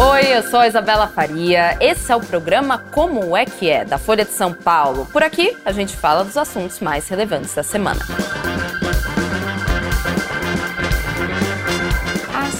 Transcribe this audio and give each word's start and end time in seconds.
Oi, 0.00 0.32
eu 0.32 0.44
sou 0.44 0.60
a 0.60 0.68
Isabela 0.68 1.08
Faria. 1.08 1.76
Esse 1.80 2.12
é 2.12 2.14
o 2.14 2.20
programa 2.20 2.78
Como 2.78 3.36
é 3.36 3.44
que 3.44 3.68
é, 3.68 3.84
da 3.84 3.98
Folha 3.98 4.24
de 4.24 4.30
São 4.30 4.52
Paulo. 4.52 5.06
Por 5.06 5.24
aqui, 5.24 5.56
a 5.64 5.72
gente 5.72 5.96
fala 5.96 6.22
dos 6.22 6.36
assuntos 6.36 6.78
mais 6.78 7.08
relevantes 7.08 7.52
da 7.52 7.64
semana. 7.64 8.00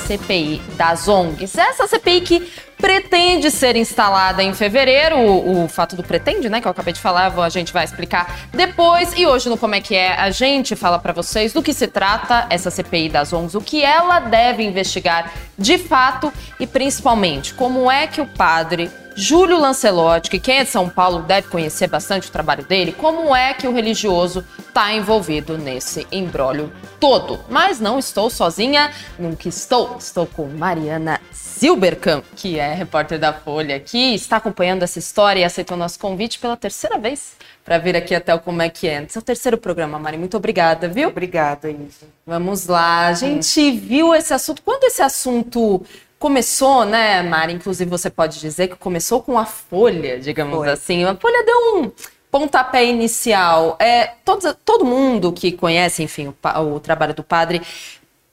CPI 0.09 0.63
das 0.77 1.07
ONGs. 1.07 1.59
Essa 1.59 1.87
CPI 1.87 2.21
que 2.23 2.53
pretende 2.79 3.51
ser 3.51 3.77
instalada 3.77 4.43
em 4.43 4.55
fevereiro. 4.55 5.19
O, 5.19 5.65
o, 5.65 5.69
fato 5.69 5.95
do 5.97 6.03
pretende, 6.03 6.49
né, 6.49 6.61
que 6.63 6.67
eu 6.67 6.71
acabei 6.71 6.95
de 6.95 7.01
falar, 7.01 7.39
a 7.39 7.49
gente 7.51 7.73
vai 7.73 7.85
explicar 7.85 8.49
depois. 8.53 9.13
E 9.17 9.27
hoje 9.27 9.51
no 9.51 9.59
Como 9.59 9.75
é 9.75 9.81
que 9.81 9.95
é, 9.95 10.15
a 10.15 10.31
gente 10.31 10.75
fala 10.75 10.99
para 10.99 11.13
vocês 11.13 11.53
do 11.53 11.63
que 11.63 11.75
se 11.75 11.87
trata 11.87 12.47
essa 12.49 12.71
CPI 12.71 13.11
das 13.11 13.33
ONGs, 13.33 13.55
o 13.55 13.61
que 13.61 13.85
ela 13.85 14.21
deve 14.21 14.63
investigar 14.63 15.31
de 15.59 15.77
fato 15.77 16.33
e 16.59 16.67
principalmente 16.67 17.53
como 17.53 17.91
é 17.91 18.07
que 18.07 18.21
o 18.21 18.27
padre 18.27 18.91
Júlio 19.21 19.59
Lancelotti, 19.59 20.31
que 20.31 20.39
quem 20.39 20.59
é 20.59 20.65
de 20.65 20.71
São 20.71 20.89
Paulo 20.89 21.23
deve 21.23 21.49
conhecer 21.49 21.89
bastante 21.89 22.29
o 22.29 22.31
trabalho 22.31 22.63
dele, 22.63 22.93
como 22.93 23.35
é 23.35 23.53
que 23.53 23.67
o 23.67 23.73
religioso 23.73 24.45
está 24.61 24.93
envolvido 24.93 25.59
nesse 25.59 26.07
embrólio 26.13 26.73
todo. 27.01 27.41
Mas 27.49 27.81
não 27.81 27.99
estou 27.99 28.31
sozinha, 28.31 28.93
nunca 29.19 29.49
estou. 29.49 29.97
Estou 29.99 30.25
com 30.25 30.47
Mariana 30.47 31.21
Silberkamp, 31.33 32.25
que 32.37 32.61
é 32.61 32.73
repórter 32.73 33.19
da 33.19 33.33
Folha 33.33 33.75
aqui, 33.75 34.15
está 34.15 34.37
acompanhando 34.37 34.85
essa 34.85 35.01
história 35.01 35.41
e 35.41 35.45
aceitou 35.45 35.77
nosso 35.77 35.99
convite 35.99 36.39
pela 36.39 36.57
terceira 36.57 36.97
vez 36.97 37.33
para 37.65 37.77
vir 37.77 37.97
aqui 37.97 38.15
até 38.15 38.33
o 38.33 38.39
Como 38.39 38.63
é 38.63 38.71
que 38.71 38.87
é. 38.87 39.05
Seu 39.09 39.21
terceiro 39.21 39.59
programa, 39.59 39.99
Mari. 39.99 40.17
Muito 40.17 40.37
obrigada, 40.37 40.87
viu? 40.87 41.09
Obrigada, 41.09 41.69
Isa. 41.69 42.07
Vamos 42.25 42.69
lá. 42.69 43.09
A 43.09 43.15
gente 43.15 43.73
viu 43.73 44.15
esse 44.15 44.33
assunto. 44.33 44.63
Quando 44.63 44.85
esse 44.85 45.03
assunto 45.03 45.85
começou, 46.19 46.85
né, 46.85 47.23
Mari? 47.23 47.53
Inclusive, 47.53 47.91
você 47.91 48.11
pode 48.11 48.41
dizer 48.41 48.69
que 48.69 48.77
começou 48.77 49.23
com 49.23 49.39
a 49.39 49.45
Folha, 49.45 50.19
digamos 50.19 50.57
Foi. 50.57 50.71
assim. 50.71 51.05
A 51.05 51.15
Folha 51.15 51.45
deu 51.45 51.77
um 51.77 51.93
pontapé 52.31 52.85
inicial. 52.85 53.77
É, 53.79 54.13
todo, 54.25 54.55
todo 54.65 54.85
mundo 54.85 55.33
que 55.33 55.53
conhece, 55.53 56.03
enfim, 56.03 56.29
o, 56.29 56.75
o 56.75 56.81
trabalho 56.81 57.15
do 57.15 57.23
padre 57.23 57.63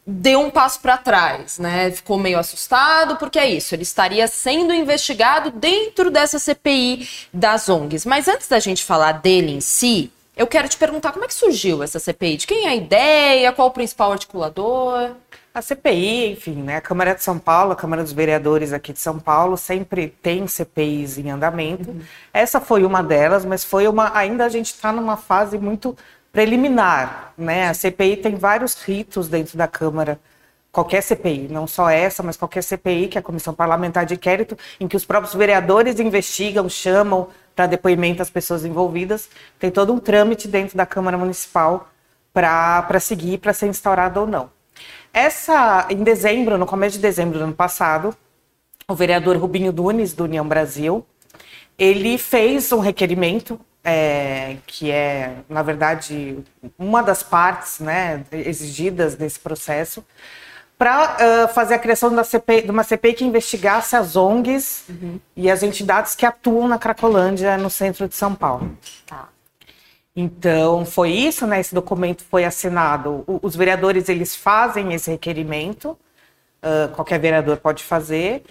deu 0.08 0.40
um 0.40 0.52
passo 0.52 0.80
para 0.82 0.98
trás, 0.98 1.58
né? 1.58 1.90
Ficou 1.90 2.18
meio 2.18 2.38
assustado, 2.38 3.16
porque 3.18 3.40
é 3.40 3.50
isso, 3.50 3.74
ele 3.74 3.82
estaria 3.82 4.28
sendo 4.28 4.74
investigado 4.74 5.50
dentro 5.50 6.12
dessa 6.12 6.38
CPI 6.38 7.08
das 7.34 7.68
ONGs. 7.68 8.06
Mas 8.06 8.28
antes 8.28 8.48
da 8.48 8.60
gente 8.60 8.84
falar 8.84 9.14
dele 9.14 9.52
em 9.52 9.62
si, 9.62 10.12
eu 10.38 10.46
quero 10.46 10.68
te 10.68 10.78
perguntar 10.78 11.12
como 11.12 11.26
é 11.26 11.28
que 11.28 11.34
surgiu 11.34 11.82
essa 11.82 11.98
CPI? 11.98 12.38
De 12.38 12.48
quem 12.48 12.66
é 12.66 12.70
a 12.70 12.76
ideia? 12.76 13.52
Qual 13.52 13.70
o 13.70 13.72
principal 13.72 14.12
articulador? 14.12 15.12
A 15.56 15.62
CPI, 15.62 16.34
enfim, 16.34 16.56
né? 16.56 16.76
A 16.76 16.82
Câmara 16.82 17.16
de 17.16 17.24
São 17.24 17.40
Paulo, 17.40 17.72
a 17.72 17.78
Câmara 17.78 18.04
dos 18.04 18.12
Vereadores 18.12 18.74
aqui 18.74 18.92
de 18.92 19.00
São 19.00 19.18
Paulo, 19.18 19.56
sempre 19.56 20.10
tem 20.22 20.46
CPIs 20.46 21.18
em 21.18 21.32
andamento. 21.32 21.92
Uhum. 21.92 22.02
Essa 22.34 22.60
foi 22.60 22.84
uma 22.84 23.02
delas, 23.02 23.46
mas 23.46 23.64
foi 23.64 23.88
uma. 23.88 24.12
Ainda 24.18 24.44
a 24.44 24.50
gente 24.50 24.66
está 24.66 24.92
numa 24.92 25.16
fase 25.16 25.58
muito 25.58 25.96
preliminar, 26.30 27.32
né? 27.38 27.70
A 27.70 27.74
CPI 27.74 28.18
tem 28.18 28.36
vários 28.36 28.76
ritos 28.84 29.30
dentro 29.30 29.58
da 29.58 29.66
Câmara. 29.66 30.20
Qualquer 30.74 31.02
CPI, 31.02 31.48
não 31.50 31.66
só 31.66 31.90
essa, 31.90 32.22
mas 32.22 32.36
qualquer 32.36 32.62
CPI, 32.62 33.08
que 33.08 33.18
é 33.18 33.22
a 33.22 33.24
Comissão 33.24 33.54
Parlamentar 33.54 34.06
de 34.06 34.16
Inquérito, 34.16 34.58
em 34.78 34.90
que 34.90 34.98
os 34.98 35.06
próprios 35.06 35.34
vereadores 35.34 36.02
investigam, 36.02 36.68
chamam 36.68 37.30
para 37.56 37.66
depoimento 37.66 38.22
as 38.22 38.30
pessoas 38.30 38.66
envolvidas, 38.66 39.30
tem 39.58 39.72
todo 39.72 39.94
um 39.94 40.00
trâmite 40.00 40.50
dentro 40.50 40.76
da 40.76 40.86
Câmara 40.86 41.18
Municipal 41.18 41.88
para 42.34 43.00
seguir, 43.00 43.38
para 43.38 43.54
ser 43.54 43.68
instaurado 43.68 44.20
ou 44.20 44.28
não. 44.28 44.54
Essa, 45.16 45.88
em 45.90 46.04
dezembro, 46.04 46.58
no 46.58 46.66
começo 46.66 46.98
de 46.98 47.02
dezembro 47.02 47.40
do 47.40 47.46
ano 47.46 47.54
passado, 47.54 48.14
o 48.86 48.94
vereador 48.94 49.38
Rubinho 49.38 49.72
Dunes, 49.72 50.12
do 50.12 50.26
União 50.26 50.46
Brasil, 50.46 51.06
ele 51.80 52.18
fez 52.18 52.70
um 52.74 52.80
requerimento 52.80 53.58
é, 53.82 54.58
que 54.68 54.92
é, 54.92 55.38
na 55.48 55.64
verdade, 55.64 56.40
uma 56.78 57.02
das 57.02 57.24
partes 57.24 57.80
né, 57.80 58.26
exigidas 58.30 59.18
nesse 59.18 59.40
processo, 59.40 60.04
para 60.78 61.16
uh, 61.16 61.54
fazer 61.54 61.76
a 61.76 61.80
criação 61.80 62.12
CPI, 62.22 62.64
de 62.64 62.72
uma 62.72 62.84
CPI 62.84 63.14
que 63.14 63.24
investigasse 63.24 63.96
as 63.96 64.18
ONGs 64.18 64.84
uhum. 64.90 65.18
e 65.34 65.50
as 65.50 65.64
entidades 65.64 66.14
que 66.14 66.26
atuam 66.26 66.68
na 66.68 66.78
Cracolândia, 66.78 67.58
no 67.58 67.70
centro 67.70 68.10
de 68.10 68.16
São 68.16 68.36
Paulo. 68.36 68.78
Tá. 69.06 69.30
Então, 70.16 70.86
foi 70.86 71.12
isso, 71.12 71.46
né? 71.46 71.60
Esse 71.60 71.76
documento 71.76 72.24
foi 72.24 72.46
assinado. 72.46 73.24
O, 73.28 73.40
os 73.42 73.56
vereadores, 73.56 74.08
eles 74.08 74.36
fazem 74.36 74.94
esse 74.94 75.12
requerimento, 75.12 75.98
uh, 76.64 76.94
qualquer 76.96 77.20
vereador 77.20 77.58
pode 77.58 77.84
fazer, 77.84 78.44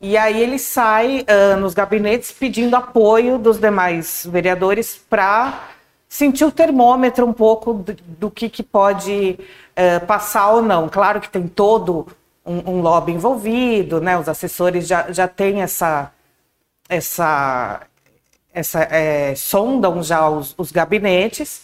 e 0.00 0.16
aí 0.16 0.40
ele 0.40 0.58
sai 0.58 1.26
uh, 1.28 1.60
nos 1.60 1.74
gabinetes 1.74 2.32
pedindo 2.32 2.74
apoio 2.74 3.38
dos 3.38 3.58
demais 3.58 4.26
vereadores 4.30 4.96
para 4.96 5.68
sentir 6.08 6.44
o 6.44 6.50
termômetro 6.50 7.26
um 7.26 7.34
pouco 7.34 7.74
do, 7.74 7.94
do 7.94 8.30
que, 8.30 8.48
que 8.48 8.62
pode 8.62 9.38
uh, 9.76 10.06
passar 10.06 10.52
ou 10.52 10.62
não. 10.62 10.88
Claro 10.88 11.20
que 11.20 11.28
tem 11.28 11.46
todo 11.46 12.06
um, 12.44 12.78
um 12.78 12.80
lobby 12.80 13.12
envolvido, 13.12 14.00
né? 14.00 14.18
Os 14.18 14.28
assessores 14.28 14.86
já, 14.86 15.12
já 15.12 15.28
têm 15.28 15.60
essa, 15.60 16.10
essa, 16.88 17.82
essa 18.52 18.80
é, 18.90 19.34
sondam 19.34 20.02
já 20.02 20.28
os, 20.28 20.54
os 20.58 20.72
gabinetes 20.72 21.62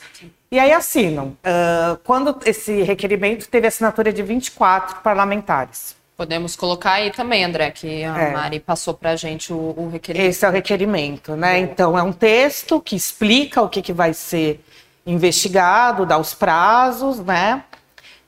e 0.50 0.58
aí 0.58 0.72
assinam. 0.72 1.36
Uh, 1.44 1.96
quando 2.04 2.38
esse 2.44 2.82
requerimento 2.82 3.48
teve 3.48 3.66
assinatura 3.66 4.12
de 4.12 4.22
24 4.22 5.02
parlamentares. 5.02 5.96
Podemos 6.16 6.56
colocar 6.56 6.92
aí 6.92 7.10
também, 7.10 7.44
André, 7.44 7.70
que 7.72 8.02
a 8.02 8.18
é. 8.18 8.32
Mari 8.32 8.60
passou 8.60 8.94
para 8.94 9.10
a 9.10 9.16
gente 9.16 9.52
o, 9.52 9.74
o, 9.76 9.90
requerimento. 9.90 10.30
Esse 10.30 10.46
é 10.46 10.48
o 10.48 10.52
requerimento, 10.52 11.36
né? 11.36 11.56
É. 11.56 11.58
Então, 11.58 11.98
é 11.98 12.02
um 12.02 12.12
texto 12.12 12.80
que 12.80 12.96
explica 12.96 13.60
o 13.60 13.68
que, 13.68 13.82
que 13.82 13.92
vai 13.92 14.14
ser 14.14 14.64
investigado, 15.04 16.06
dá 16.06 16.16
os 16.16 16.32
prazos, 16.32 17.18
né? 17.18 17.62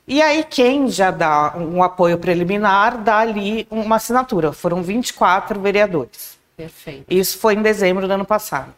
E 0.07 0.21
aí, 0.21 0.43
quem 0.43 0.87
já 0.87 1.09
dá 1.09 1.55
um 1.57 1.81
apoio 1.81 2.17
preliminar, 2.17 2.97
dá 2.97 3.19
ali 3.19 3.65
uma 3.71 3.95
assinatura. 3.95 4.51
Foram 4.53 4.83
24 4.83 5.59
vereadores. 5.59 6.38
Perfeito. 6.59 7.05
Isso 7.09 7.37
foi 7.37 7.53
em 7.53 7.61
dezembro 7.61 8.05
do 8.05 8.11
ano 8.11 8.25
passado. 8.25 8.75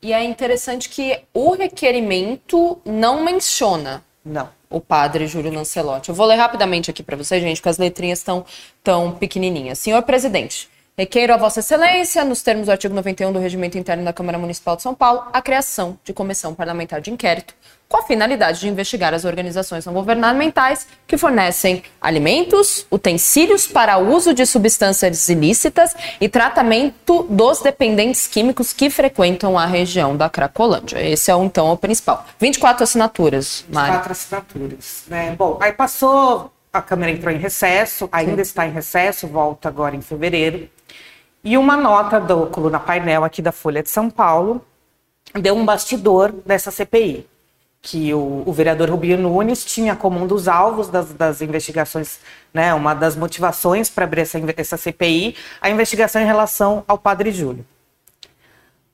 E 0.00 0.12
é 0.12 0.22
interessante 0.22 0.88
que 0.88 1.18
o 1.34 1.50
requerimento 1.50 2.80
não 2.84 3.24
menciona. 3.24 4.04
Não. 4.24 4.48
O 4.70 4.80
padre 4.80 5.26
Júlio 5.26 5.52
Lancelotti. 5.52 6.10
Eu 6.10 6.14
vou 6.14 6.24
ler 6.24 6.36
rapidamente 6.36 6.92
aqui 6.92 7.02
para 7.02 7.16
vocês, 7.16 7.42
gente, 7.42 7.56
porque 7.56 7.68
as 7.68 7.78
letrinhas 7.78 8.20
estão 8.20 8.46
tão 8.80 9.10
pequenininhas. 9.10 9.80
Senhor 9.80 10.00
presidente, 10.02 10.68
Requeiro 10.96 11.34
a 11.34 11.36
Vossa 11.36 11.58
Excelência, 11.58 12.24
nos 12.24 12.42
termos 12.42 12.66
do 12.66 12.70
artigo 12.70 12.94
91 12.94 13.32
do 13.32 13.40
Regimento 13.40 13.76
Interno 13.76 14.04
da 14.04 14.12
Câmara 14.12 14.38
Municipal 14.38 14.76
de 14.76 14.82
São 14.82 14.94
Paulo, 14.94 15.26
a 15.32 15.42
criação 15.42 15.98
de 16.04 16.12
comissão 16.12 16.54
parlamentar 16.54 17.00
de 17.00 17.10
inquérito 17.10 17.52
com 17.88 17.98
a 17.98 18.02
finalidade 18.02 18.60
de 18.60 18.68
investigar 18.68 19.14
as 19.14 19.24
organizações 19.24 19.86
não 19.86 19.92
governamentais 19.92 20.86
que 21.06 21.16
fornecem 21.16 21.82
alimentos, 22.00 22.86
utensílios 22.90 23.66
para 23.66 23.98
uso 23.98 24.34
de 24.34 24.44
substâncias 24.46 25.28
ilícitas 25.28 25.94
e 26.20 26.28
tratamento 26.28 27.24
dos 27.30 27.60
dependentes 27.60 28.26
químicos 28.26 28.72
que 28.72 28.90
frequentam 28.90 29.58
a 29.58 29.66
região 29.66 30.16
da 30.16 30.28
Cracolândia. 30.28 31.00
Esse 31.00 31.30
é 31.30 31.34
então 31.34 31.70
o 31.72 31.76
principal. 31.76 32.24
24 32.38 32.84
assinaturas, 32.84 33.64
Mari. 33.68 33.92
24 33.92 34.12
assinaturas. 34.12 35.04
Né? 35.06 35.34
Bom, 35.38 35.58
aí 35.60 35.72
passou, 35.72 36.50
a 36.72 36.82
Câmara 36.82 37.12
entrou 37.12 37.32
em 37.32 37.38
recesso, 37.38 38.08
ainda 38.10 38.36
Sim. 38.36 38.42
está 38.42 38.66
em 38.66 38.72
recesso, 38.72 39.28
volta 39.28 39.68
agora 39.68 39.94
em 39.94 40.00
fevereiro. 40.00 40.68
E 41.44 41.58
uma 41.58 41.76
nota 41.76 42.18
do 42.18 42.46
Coluna 42.46 42.80
Painel 42.80 43.22
aqui 43.22 43.42
da 43.42 43.52
Folha 43.52 43.82
de 43.82 43.90
São 43.90 44.08
Paulo 44.08 44.64
deu 45.34 45.54
um 45.54 45.64
bastidor 45.64 46.32
dessa 46.32 46.70
CPI, 46.70 47.26
que 47.84 48.14
o, 48.14 48.42
o 48.46 48.52
vereador 48.52 48.88
Rubinho 48.88 49.18
Nunes 49.18 49.62
tinha 49.62 49.94
como 49.94 50.18
um 50.18 50.26
dos 50.26 50.48
alvos 50.48 50.88
das, 50.88 51.12
das 51.12 51.42
investigações, 51.42 52.18
né, 52.52 52.72
uma 52.72 52.94
das 52.94 53.14
motivações 53.14 53.90
para 53.90 54.04
abrir 54.04 54.22
essa, 54.22 54.38
essa 54.56 54.76
CPI, 54.78 55.36
a 55.60 55.68
investigação 55.68 56.22
em 56.22 56.24
relação 56.24 56.82
ao 56.88 56.96
Padre 56.96 57.30
Júlio. 57.30 57.64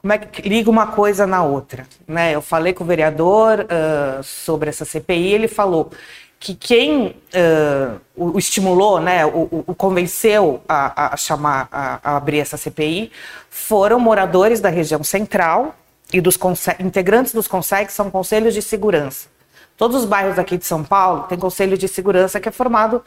Como 0.01 0.13
é 0.13 0.19
que 0.19 0.49
liga 0.49 0.69
uma 0.69 0.89
coisa 0.89 1.25
na 1.25 1.45
outra? 1.45 1.87
Né? 2.07 2.35
Eu 2.35 2.43
falei 2.43 2.73
com 2.73 2.83
o 2.83 2.87
vereador 2.87 3.61
uh, 3.61 4.25
sobre 4.25 4.71
essa 4.71 4.85
CPI, 4.85 5.35
ele 5.35 5.47
falou 5.47 5.93
que 6.41 6.55
quem 6.55 7.09
uh, 7.09 8.01
o, 8.17 8.39
estimulou, 8.39 9.01
né, 9.01 9.25
o, 9.25 9.63
o 9.69 9.75
convenceu 9.75 10.63
a, 10.69 11.13
a 11.13 11.17
chamar, 11.17 11.69
a, 11.71 12.01
a, 12.03 12.17
abrir 12.17 12.41
essa 12.41 12.57
CPI, 12.57 13.13
foram 13.49 14.01
moradores 14.01 14.61
da 14.61 14.69
região 14.69 15.05
central 15.05 15.77
e 16.13 16.21
dos 16.21 16.39
integrantes 16.79 17.33
dos 17.33 17.47
CONSEG 17.47 17.93
são 17.93 18.11
conselhos 18.11 18.55
de 18.55 18.63
segurança. 18.63 19.29
Todos 19.77 19.97
os 19.97 20.05
bairros 20.05 20.39
aqui 20.39 20.59
de 20.59 20.65
São 20.65 20.85
Paulo 20.85 21.25
têm 21.25 21.39
conselho 21.39 21.77
de 21.77 21.89
segurança 21.89 22.39
que 22.39 22.49
é 22.49 22.53
formado 22.53 23.03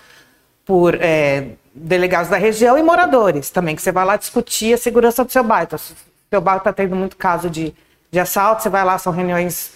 por 0.65 0.95
é, 0.95 1.49
delegados 1.73 2.29
da 2.29 2.37
região 2.37 2.77
e 2.77 2.83
moradores 2.83 3.49
também, 3.49 3.75
que 3.75 3.81
você 3.81 3.91
vai 3.91 4.05
lá 4.05 4.15
discutir 4.15 4.73
a 4.73 4.77
segurança 4.77 5.23
do 5.23 5.31
seu 5.31 5.43
bairro. 5.43 5.65
Então, 5.65 5.79
se 5.79 5.93
o 5.93 5.95
seu 6.29 6.41
bairro 6.41 6.59
está 6.59 6.73
tendo 6.73 6.95
muito 6.95 7.17
caso 7.17 7.49
de 7.49 7.73
de 8.13 8.19
assalto, 8.19 8.61
você 8.61 8.69
vai 8.69 8.85
lá, 8.85 8.95
são 8.99 9.11
reuniões 9.11 9.71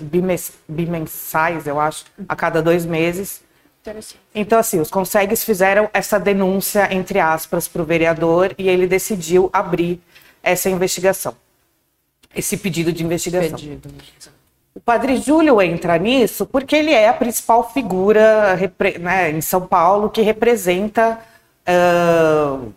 bimensais, 0.68 1.66
eu 1.66 1.80
acho, 1.80 2.06
a 2.30 2.36
cada 2.36 2.62
dois 2.62 2.86
meses 2.86 3.42
Então, 4.36 4.60
assim, 4.60 4.82
os 4.82 4.92
consegues 4.92 5.44
fizeram 5.46 5.90
essa 5.94 6.20
denúncia, 6.20 6.94
entre 6.94 7.20
aspas, 7.20 7.68
para 7.70 7.82
o 7.82 7.86
vereador 7.86 8.54
e 8.58 8.68
ele 8.68 8.86
decidiu 8.86 9.50
abrir 9.54 10.02
essa 10.44 10.70
investigação, 10.70 11.36
esse 12.38 12.56
pedido 12.56 12.94
de 12.94 13.04
investigação. 13.04 13.58
Pedido. 13.58 13.90
O 14.76 14.80
padre 14.80 15.18
Júlio 15.18 15.60
entra 15.60 15.98
nisso 15.98 16.46
porque 16.46 16.76
ele 16.76 16.92
é 16.92 17.10
a 17.10 17.14
principal 17.14 17.68
figura 17.72 18.56
né, 19.00 19.32
em 19.32 19.42
São 19.42 19.66
Paulo 19.66 20.08
que 20.08 20.22
representa 20.22 21.20
uh, 21.68 22.72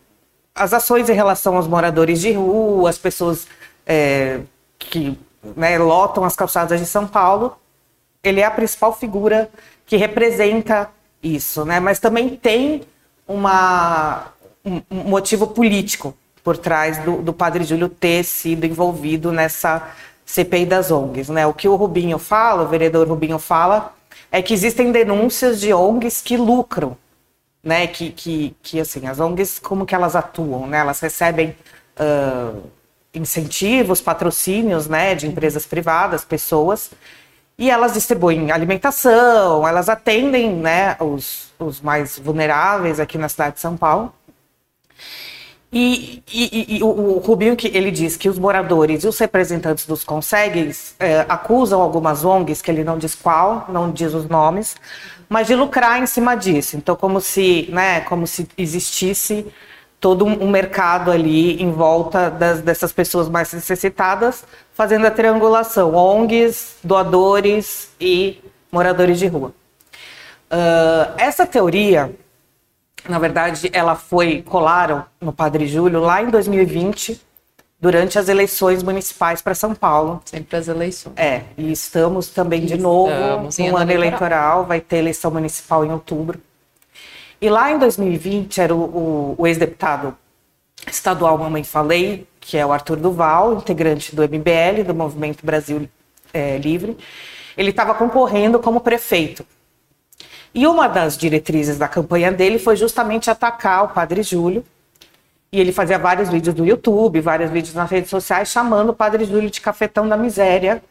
as 0.54 0.72
ações 0.72 1.10
em 1.10 1.12
relação 1.12 1.56
aos 1.56 1.66
moradores 1.66 2.22
de 2.22 2.32
rua, 2.32 2.88
as 2.88 2.96
pessoas 2.96 3.46
é, 3.86 4.40
que 4.78 5.18
né, 5.54 5.78
lotam 5.78 6.24
as 6.24 6.34
calçadas 6.34 6.80
de 6.80 6.86
São 6.86 7.06
Paulo. 7.06 7.56
Ele 8.24 8.40
é 8.40 8.44
a 8.44 8.50
principal 8.50 8.96
figura 8.96 9.50
que 9.84 9.96
representa 9.96 10.90
isso, 11.22 11.66
né? 11.66 11.80
Mas 11.80 11.98
também 11.98 12.30
tem 12.34 12.82
uma, 13.28 14.28
um, 14.64 14.80
um 14.90 15.04
motivo 15.04 15.46
político 15.48 16.14
por 16.42 16.56
trás 16.56 16.98
do, 16.98 17.22
do 17.22 17.32
padre 17.32 17.64
Júlio 17.64 17.88
ter 17.88 18.24
sido 18.24 18.64
envolvido 18.64 19.32
nessa 19.32 19.90
CPI 20.24 20.66
das 20.66 20.90
ONGs. 20.90 21.28
Né? 21.28 21.46
O 21.46 21.52
que 21.52 21.68
o 21.68 21.76
Rubinho 21.76 22.18
fala, 22.18 22.62
o 22.62 22.68
vereador 22.68 23.08
Rubinho 23.08 23.38
fala, 23.38 23.94
é 24.30 24.40
que 24.40 24.54
existem 24.54 24.92
denúncias 24.92 25.60
de 25.60 25.72
ONGs 25.72 26.20
que 26.20 26.36
lucram, 26.36 26.96
né? 27.62 27.86
Que, 27.86 28.10
que, 28.10 28.54
que 28.62 28.80
assim, 28.80 29.06
as 29.06 29.18
ONGs, 29.18 29.58
como 29.58 29.84
que 29.84 29.94
elas 29.94 30.14
atuam? 30.14 30.66
Né? 30.66 30.78
Elas 30.78 31.00
recebem 31.00 31.56
uh, 31.98 32.62
incentivos, 33.12 34.00
patrocínios 34.00 34.86
né? 34.86 35.14
de 35.14 35.26
empresas 35.26 35.66
privadas, 35.66 36.24
pessoas, 36.24 36.90
e 37.60 37.70
elas 37.70 37.92
distribuem 37.92 38.50
alimentação, 38.50 39.68
elas 39.68 39.90
atendem 39.90 40.50
né, 40.50 40.96
os, 40.98 41.52
os 41.58 41.78
mais 41.82 42.18
vulneráveis 42.18 42.98
aqui 42.98 43.18
na 43.18 43.28
cidade 43.28 43.56
de 43.56 43.60
São 43.60 43.76
Paulo. 43.76 44.14
E, 45.72 46.22
e, 46.32 46.78
e, 46.78 46.82
o, 46.82 47.18
Rubinho 47.18 47.54
que 47.54 47.68
ele 47.68 47.92
diz 47.92 48.16
que 48.16 48.28
os 48.28 48.38
moradores 48.38 49.04
e 49.04 49.08
os 49.08 49.16
representantes 49.18 49.86
dos 49.86 50.02
consegues 50.02 50.96
é, 50.98 51.24
acusam 51.28 51.80
algumas 51.80 52.24
ONGs, 52.24 52.60
que 52.60 52.70
ele 52.70 52.82
não 52.82 52.98
diz 52.98 53.14
qual, 53.14 53.66
não 53.68 53.90
diz 53.90 54.12
os 54.12 54.26
nomes, 54.26 54.76
mas 55.28 55.46
de 55.46 55.54
lucrar 55.54 56.02
em 56.02 56.06
cima 56.06 56.34
disso. 56.34 56.76
Então, 56.76 56.96
como 56.96 57.20
se, 57.20 57.68
né, 57.70 58.00
como 58.00 58.26
se 58.26 58.48
existisse 58.58 59.46
todo 60.00 60.24
um, 60.24 60.50
mercado 60.50 61.10
ali 61.12 61.62
em 61.62 61.70
volta 61.70 62.30
das, 62.30 62.62
dessas 62.62 62.92
pessoas 62.92 63.28
mais 63.28 63.52
necessitadas, 63.52 64.44
fazendo 64.72 65.06
a 65.06 65.10
triangulação: 65.10 65.94
ONGs, 65.94 66.78
doadores 66.82 67.90
e 68.00 68.42
moradores 68.72 69.20
de 69.20 69.28
rua. 69.28 69.52
Uh, 70.50 71.14
essa 71.16 71.46
teoria 71.46 72.12
na 73.08 73.18
verdade, 73.18 73.70
ela 73.72 73.94
foi, 73.94 74.42
colaram 74.42 75.04
no 75.20 75.32
Padre 75.32 75.66
Júlio 75.66 76.00
lá 76.00 76.22
em 76.22 76.28
2020, 76.28 77.20
durante 77.80 78.18
as 78.18 78.28
eleições 78.28 78.82
municipais 78.82 79.40
para 79.40 79.54
São 79.54 79.74
Paulo. 79.74 80.20
Sempre 80.24 80.56
as 80.56 80.68
eleições. 80.68 81.14
É, 81.16 81.42
e 81.56 81.72
estamos 81.72 82.28
também 82.28 82.64
de 82.66 82.76
novo 82.76 83.10
no 83.58 83.76
ano 83.76 83.90
eleitoral. 83.90 84.66
vai 84.66 84.80
ter 84.80 84.98
eleição 84.98 85.30
municipal 85.30 85.84
em 85.84 85.90
outubro. 85.90 86.40
E 87.40 87.48
lá 87.48 87.72
em 87.72 87.78
2020 87.78 88.60
era 88.60 88.74
o, 88.74 88.80
o, 88.80 89.34
o 89.38 89.46
ex-deputado 89.46 90.14
estadual 90.86 91.38
Mamãe 91.38 91.64
Falei, 91.64 92.26
que 92.38 92.58
é 92.58 92.66
o 92.66 92.72
Arthur 92.72 92.96
Duval, 92.96 93.54
integrante 93.54 94.14
do 94.14 94.22
MBL, 94.22 94.84
do 94.86 94.94
Movimento 94.94 95.44
Brasil 95.44 95.88
é, 96.34 96.58
Livre. 96.58 96.98
Ele 97.56 97.70
estava 97.70 97.94
concorrendo 97.94 98.58
como 98.58 98.80
prefeito 98.80 99.44
e 100.54 100.66
uma 100.66 100.88
das 100.88 101.16
diretrizes 101.16 101.78
da 101.78 101.88
campanha 101.88 102.32
dele 102.32 102.58
foi 102.58 102.76
justamente 102.76 103.30
atacar 103.30 103.84
o 103.84 103.88
Padre 103.88 104.22
Júlio. 104.22 104.64
E 105.52 105.60
ele 105.60 105.72
fazia 105.72 105.98
vários 105.98 106.28
vídeos 106.28 106.54
no 106.54 106.66
YouTube, 106.66 107.20
vários 107.20 107.50
vídeos 107.50 107.74
nas 107.74 107.90
redes 107.90 108.10
sociais, 108.10 108.48
chamando 108.48 108.90
o 108.90 108.94
Padre 108.94 109.24
Júlio 109.24 109.50
de 109.50 109.60
cafetão 109.60 110.08
da 110.08 110.16
miséria, 110.16 110.82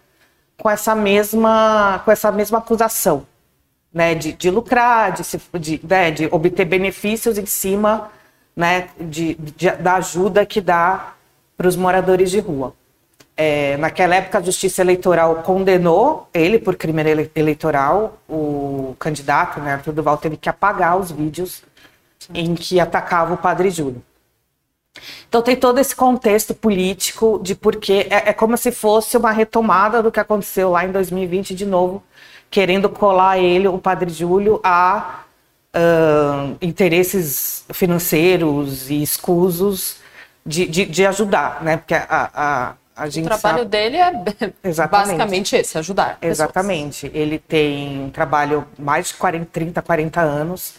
com 0.57 0.69
essa 0.69 0.93
mesma, 0.93 2.01
com 2.03 2.11
essa 2.11 2.31
mesma 2.31 2.57
acusação, 2.57 3.25
né, 3.93 4.13
de, 4.15 4.33
de 4.33 4.49
lucrar, 4.49 5.13
de, 5.13 5.23
de, 5.59 5.81
né, 5.87 6.11
de 6.11 6.27
obter 6.29 6.65
benefícios 6.65 7.37
em 7.37 7.45
cima 7.45 8.09
né, 8.59 8.89
de, 8.99 9.35
de 9.35 9.71
da 9.71 9.95
ajuda 9.95 10.45
que 10.45 10.59
dá 10.59 11.13
para 11.55 11.65
os 11.65 11.77
moradores 11.77 12.29
de 12.29 12.39
rua. 12.41 12.73
É, 13.41 13.77
naquela 13.77 14.15
época, 14.15 14.39
a 14.39 14.41
Justiça 14.41 14.81
Eleitoral 14.81 15.43
condenou 15.43 16.27
ele 16.33 16.59
por 16.59 16.75
crime 16.75 17.01
ele 17.09 17.31
eleitoral. 17.33 18.17
O 18.27 18.97
candidato, 18.99 19.61
né, 19.61 19.75
Arthur 19.75 19.93
Duval, 19.93 20.17
teve 20.17 20.35
que 20.35 20.49
apagar 20.49 20.97
os 20.97 21.09
vídeos 21.09 21.63
em 22.33 22.53
que 22.53 22.81
atacava 22.81 23.35
o 23.35 23.37
padre 23.37 23.69
Júlio. 23.69 24.03
Então 25.29 25.41
tem 25.41 25.55
todo 25.55 25.79
esse 25.79 25.95
contexto 25.95 26.53
político 26.53 27.39
de 27.41 27.55
porque 27.55 28.07
é, 28.09 28.29
é, 28.29 28.33
como 28.33 28.57
se 28.57 28.73
fosse 28.73 29.15
uma 29.15 29.31
retomada 29.31 30.03
do 30.03 30.11
que 30.11 30.19
aconteceu 30.19 30.71
lá 30.71 30.83
em 30.83 30.91
2020 30.91 31.55
de 31.55 31.65
novo, 31.65 32.03
querendo 32.51 32.89
colar 32.89 33.39
ele, 33.39 33.69
o 33.69 33.77
padre 33.77 34.09
Júlio, 34.09 34.59
a 34.61 35.23
uh, 35.73 36.57
interesses 36.61 37.63
financeiros 37.71 38.89
e 38.89 39.01
escusos 39.01 39.95
de, 40.45 40.65
de, 40.67 40.85
de, 40.85 41.05
ajudar, 41.05 41.63
né? 41.63 41.77
Porque 41.77 41.93
a, 41.93 42.29
a 42.33 42.75
o 43.07 43.23
trabalho 43.23 43.57
sabe... 43.59 43.65
dele 43.65 43.97
é 43.97 44.11
Exatamente. 44.63 45.07
basicamente 45.07 45.55
esse, 45.55 45.77
ajudar. 45.77 46.17
Exatamente. 46.21 47.07
Pessoas. 47.07 47.21
Ele 47.21 47.39
tem 47.39 48.03
um 48.03 48.09
trabalho 48.09 48.67
mais 48.77 49.07
de 49.07 49.13
40, 49.15 49.47
30, 49.51 49.81
40 49.81 50.21
anos. 50.21 50.75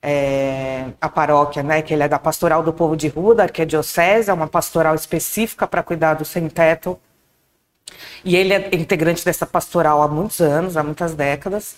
É, 0.00 0.86
a 1.00 1.08
paróquia, 1.08 1.62
né, 1.62 1.82
que 1.82 1.92
ele 1.92 2.04
é 2.04 2.08
da 2.08 2.18
Pastoral 2.18 2.62
do 2.62 2.72
Povo 2.72 2.96
de 2.96 3.08
Rua, 3.08 3.34
da 3.34 3.42
Arquidiocese, 3.44 4.30
é 4.30 4.32
uma 4.32 4.46
pastoral 4.46 4.94
específica 4.94 5.66
para 5.66 5.82
cuidar 5.82 6.14
do 6.14 6.24
sem-teto. 6.24 6.98
E 8.24 8.36
ele 8.36 8.54
é 8.54 8.68
integrante 8.74 9.24
dessa 9.24 9.46
pastoral 9.46 10.02
há 10.02 10.08
muitos 10.08 10.40
anos, 10.40 10.76
há 10.76 10.82
muitas 10.84 11.14
décadas. 11.14 11.76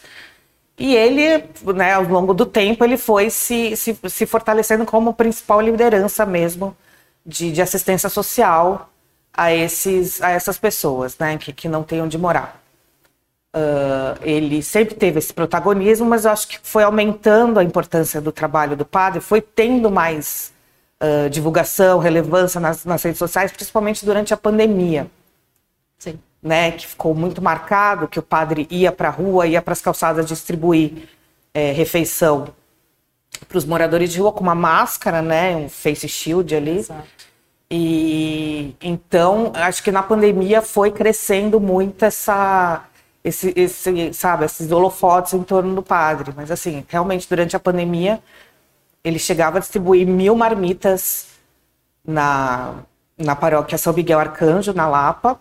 E 0.78 0.94
ele, 0.96 1.44
né, 1.74 1.92
ao 1.92 2.04
longo 2.04 2.32
do 2.32 2.46
tempo, 2.46 2.84
ele 2.84 2.96
foi 2.96 3.30
se, 3.30 3.76
se, 3.76 3.96
se 4.08 4.26
fortalecendo 4.26 4.84
como 4.86 5.14
principal 5.14 5.60
liderança 5.60 6.24
mesmo 6.24 6.76
de, 7.24 7.52
de 7.52 7.62
assistência 7.62 8.08
social 8.08 8.89
a, 9.32 9.52
esses, 9.52 10.20
a 10.22 10.30
essas 10.30 10.58
pessoas 10.58 11.16
né, 11.18 11.36
que, 11.38 11.52
que 11.52 11.68
não 11.68 11.82
têm 11.82 12.02
onde 12.02 12.18
morar. 12.18 12.60
Uh, 13.54 14.14
ele 14.22 14.62
sempre 14.62 14.94
teve 14.94 15.18
esse 15.18 15.32
protagonismo, 15.32 16.06
mas 16.06 16.24
eu 16.24 16.30
acho 16.30 16.46
que 16.46 16.58
foi 16.62 16.84
aumentando 16.84 17.58
a 17.58 17.64
importância 17.64 18.20
do 18.20 18.30
trabalho 18.30 18.76
do 18.76 18.84
padre, 18.84 19.20
foi 19.20 19.40
tendo 19.40 19.90
mais 19.90 20.52
uh, 21.02 21.28
divulgação, 21.28 21.98
relevância 21.98 22.60
nas, 22.60 22.84
nas, 22.84 23.02
redes 23.02 23.18
sociais, 23.18 23.50
principalmente 23.50 24.04
durante 24.04 24.32
a 24.32 24.36
pandemia. 24.36 25.10
Sim. 25.98 26.18
Né, 26.42 26.70
que 26.70 26.86
ficou 26.86 27.14
muito 27.14 27.42
marcado 27.42 28.08
que 28.08 28.18
o 28.18 28.22
padre 28.22 28.66
ia 28.70 28.90
para 28.90 29.08
a 29.08 29.10
rua, 29.10 29.46
ia 29.46 29.60
para 29.60 29.72
as 29.72 29.82
calçadas 29.82 30.26
distribuir 30.26 31.08
é, 31.52 31.72
refeição 31.72 32.54
para 33.46 33.58
os 33.58 33.64
moradores 33.64 34.12
de 34.12 34.20
rua 34.20 34.32
com 34.32 34.40
uma 34.40 34.54
máscara, 34.54 35.20
né, 35.20 35.54
um 35.56 35.68
face 35.68 36.08
shield 36.08 36.54
ali. 36.54 36.78
Exato. 36.78 37.29
E 37.70 38.74
então, 38.80 39.52
acho 39.54 39.82
que 39.82 39.92
na 39.92 40.02
pandemia 40.02 40.60
foi 40.60 40.90
crescendo 40.90 41.60
muito 41.60 42.04
essa 42.04 42.84
esse, 43.22 43.52
esse, 43.54 44.12
sabe, 44.14 44.46
esses 44.46 44.72
holofotes 44.72 45.34
em 45.34 45.42
torno 45.42 45.74
do 45.74 45.82
padre. 45.82 46.32
Mas 46.34 46.50
assim, 46.50 46.84
realmente 46.88 47.28
durante 47.28 47.54
a 47.54 47.60
pandemia, 47.60 48.20
ele 49.04 49.18
chegava 49.18 49.58
a 49.58 49.60
distribuir 49.60 50.06
mil 50.06 50.34
marmitas 50.34 51.28
na, 52.04 52.74
na 53.16 53.36
paróquia 53.36 53.78
São 53.78 53.92
Miguel 53.92 54.18
Arcanjo, 54.18 54.72
na 54.72 54.88
Lapa, 54.88 55.40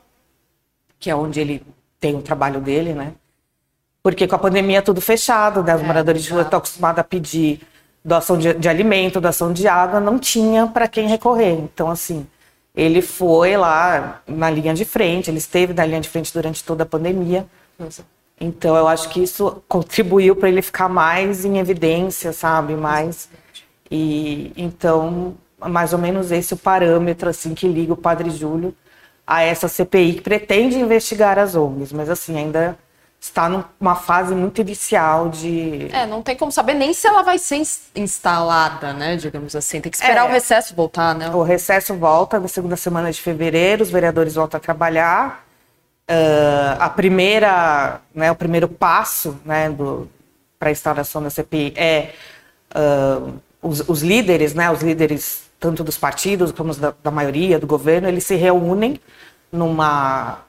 que 1.00 1.09
é 1.09 1.15
onde 1.15 1.39
ele 1.39 1.65
tem 2.00 2.15
o 2.15 2.21
trabalho 2.21 2.62
dele, 2.62 2.93
né? 2.93 3.13
Porque 4.03 4.27
com 4.27 4.36
a 4.36 4.39
pandemia 4.39 4.81
tudo 4.81 5.01
fechado, 5.01 5.63
né? 5.63 5.75
Os 5.75 5.81
é, 5.81 5.86
moradores 5.86 6.24
de 6.24 6.31
rua 6.31 6.43
estão 6.43 6.59
acostumados 6.59 7.00
a 7.00 7.03
pedir 7.03 7.62
doação 8.03 8.38
de, 8.38 8.53
de 8.53 8.70
alimento, 8.70 9.22
doação 9.22 9.51
de 9.51 9.68
água, 9.68 10.00
não 10.00 10.18
tinha 10.18 10.68
para 10.68 10.88
quem 10.88 11.08
recorrer. 11.08 11.53
Então, 11.53 11.89
assim, 11.89 12.25
ele 12.75 13.01
foi 13.01 13.58
lá 13.58 14.22
na 14.27 14.50
linha 14.50 14.74
de 14.74 14.86
frente, 14.86 15.29
ele 15.29 15.38
esteve 15.38 15.74
na 15.74 15.86
linha 15.86 16.01
de 16.01 16.10
frente 16.10 16.34
durante 16.34 16.63
toda 16.63 16.84
a 16.84 16.86
pandemia. 16.86 17.46
Nossa. 17.77 18.03
Então, 18.39 18.75
eu 18.75 18.88
acho 18.88 19.10
que 19.10 19.22
isso 19.22 19.62
contribuiu 19.68 20.36
para 20.36 20.48
ele 20.48 20.62
ficar 20.62 20.88
mais 20.88 21.44
em 21.44 21.58
evidência, 21.58 22.32
sabe? 22.32 22.74
Mais. 22.74 23.29
E 23.91 24.53
então, 24.56 25.36
mais 25.60 25.94
ou 25.94 26.00
menos 26.00 26.32
esse 26.32 26.53
é 26.53 26.56
o 26.56 26.60
parâmetro 26.60 27.29
assim 27.29 27.53
que 27.53 27.68
liga 27.68 27.91
o 27.94 27.98
Padre 27.98 28.29
Júlio 28.29 28.74
a 29.27 29.41
essa 29.41 29.68
CPI 29.68 30.13
que 30.13 30.22
pretende 30.22 30.79
investigar 30.79 31.38
as 31.38 31.56
ONGs, 31.56 31.91
mas 31.91 32.10
assim, 32.10 32.38
ainda 32.38 32.77
está 33.19 33.49
numa 33.49 33.95
fase 33.95 34.33
muito 34.33 34.61
inicial 34.61 35.29
de. 35.29 35.89
É, 35.91 36.05
não 36.05 36.21
tem 36.21 36.38
como 36.38 36.51
saber 36.51 36.73
nem 36.73 36.93
se 36.93 37.05
ela 37.05 37.21
vai 37.21 37.38
ser 37.38 37.61
instalada, 37.95 38.93
né? 38.93 39.17
Digamos 39.17 39.55
assim. 39.55 39.81
Tem 39.81 39.91
que 39.91 39.97
esperar 39.97 40.25
é, 40.25 40.29
o 40.29 40.31
recesso 40.31 40.73
voltar, 40.73 41.13
né? 41.13 41.29
O 41.29 41.43
recesso 41.43 41.93
volta 41.95 42.39
na 42.39 42.47
segunda 42.47 42.77
semana 42.77 43.11
de 43.11 43.21
fevereiro, 43.21 43.83
os 43.83 43.91
vereadores 43.91 44.35
voltam 44.35 44.57
a 44.57 44.61
trabalhar. 44.61 45.45
Uh, 46.09 46.73
a 46.79 46.89
primeira, 46.89 48.01
né, 48.15 48.31
o 48.31 48.35
primeiro 48.35 48.67
passo 48.67 49.39
né, 49.45 49.69
para 50.57 50.69
a 50.69 50.71
instauração 50.71 51.21
da 51.21 51.29
CPI 51.29 51.71
é 51.75 52.13
uh, 52.73 53.39
os, 53.61 53.88
os, 53.88 54.01
líderes, 54.01 54.55
né, 54.55 54.71
os 54.71 54.81
líderes 54.81 55.43
tanto 55.59 55.83
dos 55.83 55.99
partidos 55.99 56.51
como 56.51 56.73
da, 56.73 56.95
da 57.03 57.11
maioria 57.11 57.59
do 57.59 57.67
governo, 57.67 58.07
eles 58.07 58.23
se 58.23 58.35
reúnem 58.35 58.99
numa 59.51 60.39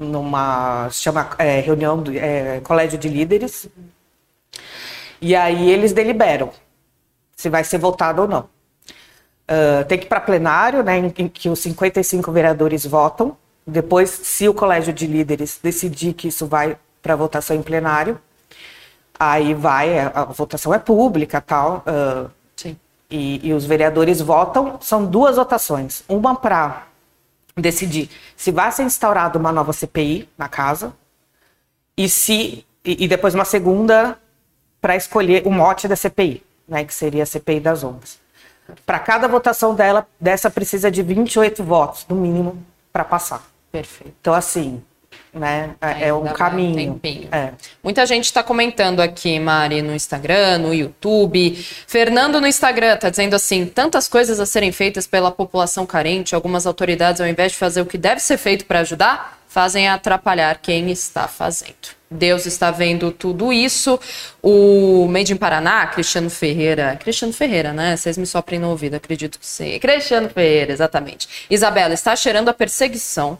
numa 0.00 0.88
chama 0.90 1.30
é, 1.38 1.60
reunião 1.60 2.02
do 2.02 2.10
é, 2.16 2.60
colégio 2.60 2.98
de 2.98 3.08
líderes 3.08 3.68
e 5.20 5.36
aí 5.36 5.70
eles 5.70 5.92
deliberam 5.92 6.50
se 7.36 7.48
vai 7.48 7.64
ser 7.64 7.78
votado 7.78 8.22
ou 8.22 8.28
não. 8.28 8.48
Uh, 9.50 9.84
tem 9.88 9.98
que 9.98 10.04
ir 10.04 10.08
para 10.08 10.20
plenário, 10.20 10.82
né, 10.82 10.98
em, 10.98 11.12
em, 11.18 11.28
que 11.28 11.48
os 11.48 11.58
55 11.58 12.30
vereadores 12.30 12.86
votam. 12.86 13.36
Depois, 13.66 14.10
se 14.10 14.48
o 14.48 14.54
colégio 14.54 14.92
de 14.92 15.06
líderes 15.06 15.58
decidir 15.62 16.12
que 16.12 16.28
isso 16.28 16.46
vai 16.46 16.76
para 17.02 17.16
votação 17.16 17.56
em 17.56 17.62
plenário, 17.62 18.20
aí 19.18 19.54
vai, 19.54 19.98
a, 19.98 20.12
a 20.14 20.24
votação 20.24 20.72
é 20.72 20.78
pública 20.78 21.40
tal. 21.40 21.82
Uh, 21.86 22.30
Sim. 22.56 22.76
E, 23.10 23.48
e 23.48 23.52
os 23.52 23.64
vereadores 23.64 24.20
votam, 24.20 24.78
são 24.80 25.04
duas 25.04 25.36
votações. 25.36 26.04
Uma 26.08 26.36
para 26.36 26.86
decidir 27.60 28.10
se 28.36 28.50
vai 28.50 28.70
ser 28.72 28.82
instaurada 28.82 29.38
uma 29.38 29.52
nova 29.52 29.72
CPI 29.72 30.28
na 30.36 30.48
casa 30.48 30.92
e 31.96 32.08
se 32.08 32.64
e, 32.84 33.04
e 33.04 33.08
depois 33.08 33.34
uma 33.34 33.44
segunda 33.44 34.18
para 34.80 34.96
escolher 34.96 35.46
o 35.46 35.50
mote 35.50 35.86
da 35.86 35.96
CPI, 35.96 36.42
né, 36.66 36.84
que 36.84 36.94
seria 36.94 37.22
a 37.22 37.26
CPI 37.26 37.60
das 37.60 37.84
ondas. 37.84 38.18
Para 38.86 38.98
cada 38.98 39.28
votação 39.28 39.74
dela, 39.74 40.06
dessa 40.18 40.50
precisa 40.50 40.90
de 40.90 41.02
28 41.02 41.62
votos, 41.62 42.06
no 42.08 42.16
mínimo, 42.16 42.64
para 42.92 43.04
passar. 43.04 43.42
Perfeito. 43.70 44.14
Então, 44.20 44.32
assim, 44.32 44.82
né? 45.32 45.70
É, 45.80 46.08
é 46.08 46.14
um 46.14 46.24
caminho. 46.24 47.00
É. 47.30 47.50
Muita 47.82 48.04
gente 48.06 48.24
está 48.24 48.42
comentando 48.42 49.00
aqui, 49.00 49.38
Mari, 49.38 49.82
no 49.82 49.94
Instagram, 49.94 50.58
no 50.58 50.74
YouTube. 50.74 51.54
Fernando 51.86 52.40
no 52.40 52.46
Instagram 52.46 52.94
está 52.94 53.10
dizendo 53.10 53.34
assim: 53.34 53.66
tantas 53.66 54.08
coisas 54.08 54.40
a 54.40 54.46
serem 54.46 54.72
feitas 54.72 55.06
pela 55.06 55.30
população 55.30 55.86
carente, 55.86 56.34
algumas 56.34 56.66
autoridades, 56.66 57.20
ao 57.20 57.26
invés 57.26 57.52
de 57.52 57.58
fazer 57.58 57.80
o 57.80 57.86
que 57.86 57.98
deve 57.98 58.20
ser 58.20 58.38
feito 58.38 58.64
para 58.64 58.80
ajudar, 58.80 59.40
fazem 59.48 59.88
atrapalhar 59.88 60.58
quem 60.60 60.90
está 60.90 61.26
fazendo. 61.26 62.00
Deus 62.10 62.44
está 62.44 62.72
vendo 62.72 63.12
tudo 63.12 63.52
isso. 63.52 63.98
O 64.42 65.06
Made 65.08 65.32
in 65.32 65.36
Paraná, 65.36 65.86
Cristiano 65.86 66.28
Ferreira. 66.28 66.96
Cristiano 66.96 67.32
Ferreira, 67.32 67.72
né? 67.72 67.96
Vocês 67.96 68.18
me 68.18 68.26
soprem 68.26 68.58
no 68.58 68.70
ouvido, 68.70 68.94
acredito 68.94 69.38
que 69.38 69.46
sim. 69.46 69.78
Cristiano 69.78 70.28
Ferreira, 70.28 70.72
exatamente. 70.72 71.28
Isabela, 71.48 71.94
está 71.94 72.16
cheirando 72.16 72.48
a 72.48 72.54
perseguição 72.54 73.38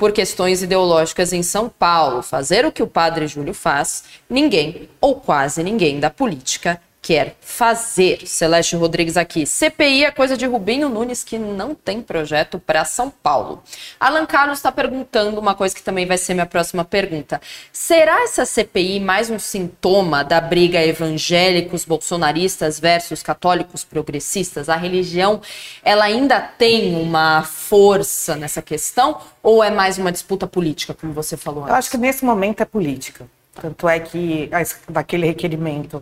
por 0.00 0.12
questões 0.12 0.62
ideológicas 0.62 1.30
em 1.30 1.42
São 1.42 1.68
Paulo. 1.68 2.22
Fazer 2.22 2.64
o 2.64 2.72
que 2.72 2.82
o 2.82 2.86
padre 2.86 3.26
Júlio 3.26 3.52
faz, 3.52 4.04
ninguém, 4.30 4.88
ou 4.98 5.16
quase 5.16 5.62
ninguém, 5.62 6.00
da 6.00 6.08
política 6.08 6.80
quer 7.02 7.36
fazer. 7.40 8.26
Celeste 8.26 8.76
Rodrigues 8.76 9.16
aqui. 9.16 9.46
CPI 9.46 10.04
é 10.04 10.10
coisa 10.10 10.36
de 10.36 10.46
Rubinho 10.46 10.88
Nunes 10.88 11.24
que 11.24 11.38
não 11.38 11.74
tem 11.74 12.02
projeto 12.02 12.58
para 12.58 12.84
São 12.84 13.10
Paulo. 13.10 13.62
Alan 13.98 14.26
Carlos 14.26 14.58
está 14.58 14.70
perguntando 14.70 15.40
uma 15.40 15.54
coisa 15.54 15.74
que 15.74 15.82
também 15.82 16.06
vai 16.06 16.18
ser 16.18 16.34
minha 16.34 16.46
próxima 16.46 16.84
pergunta. 16.84 17.40
Será 17.72 18.22
essa 18.22 18.44
CPI 18.44 19.00
mais 19.00 19.30
um 19.30 19.38
sintoma 19.38 20.22
da 20.22 20.40
briga 20.40 20.84
evangélicos 20.84 21.84
bolsonaristas 21.84 22.78
versus 22.78 23.22
católicos 23.22 23.82
progressistas? 23.82 24.68
A 24.68 24.76
religião, 24.76 25.40
ela 25.82 26.04
ainda 26.04 26.40
tem 26.40 26.94
uma 26.94 27.42
força 27.42 28.36
nessa 28.36 28.60
questão 28.60 29.20
ou 29.42 29.64
é 29.64 29.70
mais 29.70 29.96
uma 29.96 30.12
disputa 30.12 30.46
política, 30.46 30.94
como 30.94 31.12
você 31.12 31.36
falou 31.36 31.62
antes? 31.62 31.70
Eu 31.70 31.76
acho 31.76 31.90
que 31.90 31.98
nesse 31.98 32.24
momento 32.24 32.60
é 32.60 32.66
política. 32.66 33.26
Tanto 33.54 33.88
é 33.88 33.98
que 33.98 34.48
daquele 34.88 35.26
requerimento 35.26 36.00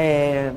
é, 0.00 0.52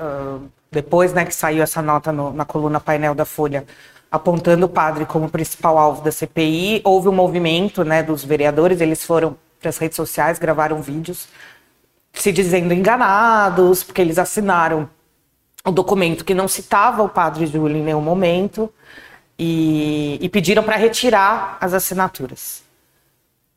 uh, 0.00 0.48
depois 0.70 1.12
né, 1.12 1.24
que 1.24 1.34
saiu 1.34 1.62
essa 1.62 1.80
nota 1.80 2.10
no, 2.10 2.32
na 2.32 2.44
coluna 2.44 2.80
painel 2.80 3.14
da 3.14 3.24
Folha, 3.24 3.64
apontando 4.10 4.66
o 4.66 4.68
padre 4.68 5.06
como 5.06 5.28
principal 5.28 5.78
alvo 5.78 6.02
da 6.02 6.10
CPI, 6.10 6.80
houve 6.84 7.08
um 7.08 7.12
movimento 7.12 7.84
né, 7.84 8.02
dos 8.02 8.24
vereadores, 8.24 8.80
eles 8.80 9.04
foram 9.04 9.36
para 9.60 9.68
as 9.68 9.78
redes 9.78 9.96
sociais, 9.96 10.38
gravaram 10.38 10.82
vídeos 10.82 11.28
se 12.12 12.32
dizendo 12.32 12.74
enganados, 12.74 13.84
porque 13.84 14.00
eles 14.00 14.18
assinaram 14.18 14.88
o 15.64 15.70
documento 15.70 16.24
que 16.24 16.34
não 16.34 16.48
citava 16.48 17.02
o 17.02 17.08
padre 17.08 17.46
Júlio 17.46 17.76
em 17.76 17.82
nenhum 17.82 18.00
momento 18.00 18.72
e, 19.38 20.18
e 20.20 20.28
pediram 20.28 20.62
para 20.62 20.76
retirar 20.76 21.58
as 21.60 21.74
assinaturas. 21.74 22.62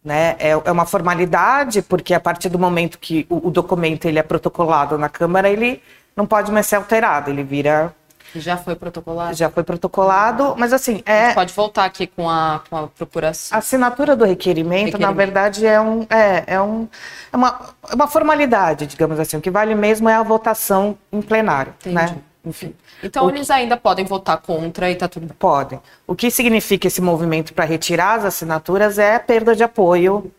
Né? 0.04 0.36
É, 0.40 0.50
é 0.50 0.72
uma 0.72 0.86
formalidade, 0.86 1.82
porque 1.84 2.14
a 2.14 2.20
partir 2.20 2.50
do 2.50 2.58
momento 2.58 2.98
que 2.98 3.26
o, 3.30 3.50
o, 3.50 3.52
documento 3.52 4.06
ele 4.06 4.18
é 4.18 4.24
protocolado 4.24 4.98
na 4.98 5.08
Câmara, 5.08 5.48
ele 5.48 5.82
não 6.16 6.26
pode 6.26 6.52
mais 6.52 6.66
ser 6.66 6.78
alterado, 6.78 7.30
ele 7.30 7.44
vira. 7.44 7.94
Já 8.34 8.58
foi 8.58 8.76
protocolado? 8.76 9.36
Já 9.36 9.50
foi 9.50 9.64
protocolado, 9.64 10.56
mas 10.58 10.74
assim. 10.74 11.04
É... 11.06 11.34
pode 11.34 11.54
voltar 11.54 11.86
aqui 11.86 12.08
com 12.08 12.28
a, 12.28 12.62
com 12.68 12.78
a 12.78 12.88
procuração. 12.88 13.56
A 13.56 13.60
assinatura 13.60 14.16
do 14.16 14.26
requerimento, 14.26 14.86
requerimento. 14.86 15.02
na 15.02 15.12
verdade, 15.12 15.68
é, 15.68 15.80
um, 15.80 16.08
é, 16.10 16.44
é, 16.48 16.62
um, 16.62 16.88
é, 17.32 17.38
uma, 17.38 17.60
é 17.90 17.94
uma 17.94 18.08
formalidade, 18.08 18.88
digamos 18.88 19.20
assim. 19.20 19.38
O 19.38 19.42
que 19.42 19.52
vale 19.52 19.76
mesmo 19.76 20.10
é 20.10 20.16
a 20.16 20.24
votação 20.24 20.98
em 21.12 21.22
plenário. 21.22 21.76
Entendi. 21.82 21.96
Né? 21.96 22.22
Enfim. 22.44 22.74
Então, 23.04 23.30
eles 23.30 23.48
que... 23.48 23.54
ainda 23.54 23.78
podem 23.78 24.04
votar 24.04 24.38
contra 24.38 24.90
e 24.90 24.96
tá 24.96 25.08
tudo 25.08 25.28
bem. 25.28 25.36
Podem. 25.38 25.80
O 26.08 26.16
que 26.16 26.32
significa 26.32 26.88
esse 26.88 27.02
movimento 27.02 27.54
para 27.54 27.66
retirar 27.66 28.16
as 28.16 28.26
assinaturas 28.26 28.98
é 28.98 29.16
a 29.16 29.20
perda 29.20 29.56
de 29.56 29.64
apoio 29.64 30.32